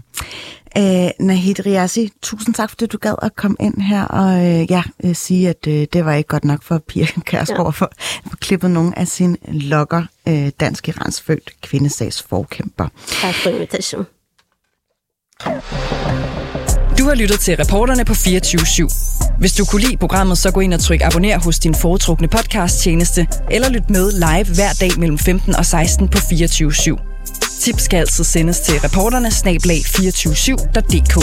Uh, 0.76 1.26
Nahid 1.26 1.66
Riasi, 1.66 2.12
tusind 2.22 2.56
tak, 2.56 2.70
fordi 2.70 2.86
du 2.86 2.98
gad 2.98 3.16
at 3.22 3.36
komme 3.36 3.58
ind 3.60 3.82
her 3.82 4.04
og 4.04 4.34
uh, 4.36 4.72
ja, 4.72 4.84
uh, 5.04 5.16
sige, 5.16 5.50
at 5.50 5.68
uh, 5.68 5.74
det 5.74 6.06
var 6.06 6.14
ikke 6.14 6.28
godt 6.28 6.46
nok 6.46 6.64
for 6.64 6.78
Pia 6.88 7.06
Kærsgaard 7.06 7.60
ja. 7.66 7.70
for 7.70 7.86
at 7.86 8.32
få 8.32 8.38
klippet 8.38 8.72
nogle 8.72 9.00
af 9.00 9.08
sine 9.08 9.38
lokker, 9.48 10.04
uh, 10.30 10.48
dansk 10.60 10.88
irans 10.88 11.22
født 11.22 11.52
kvindesags 11.62 12.24
forkæmper. 12.24 12.88
Tak 13.22 13.36
for 13.36 13.50
invitationen. 13.50 14.06
Du 17.00 17.06
har 17.06 17.16
lyttet 17.16 17.40
til 17.40 17.56
reporterne 17.58 18.06
på 18.06 18.14
24 18.14 18.62
/7. 18.62 19.40
Hvis 19.40 19.54
du 19.54 19.66
kunne 19.66 19.82
lide 19.82 19.98
programmet, 19.98 20.38
så 20.38 20.52
gå 20.52 20.60
ind 20.60 20.74
og 20.74 20.80
tryk 20.80 21.02
abonner 21.02 21.40
hos 21.40 21.60
din 21.60 21.76
foretrukne 21.76 22.28
podcast-tjeneste, 22.28 23.28
eller 23.52 23.70
lyt 23.70 23.90
med 23.90 24.12
live 24.12 24.56
hver 24.56 24.74
dag 24.80 25.00
mellem 25.00 25.18
15 25.18 25.56
og 25.56 25.66
16 25.66 26.08
på 26.08 26.18
24 26.30 26.72
/7. 26.72 27.17
Tips 27.60 27.84
skal 27.84 27.98
altid 27.98 28.24
sendes 28.24 28.60
til 28.60 28.80
reporterne 28.80 29.28
snablag247.dk. 29.28 31.18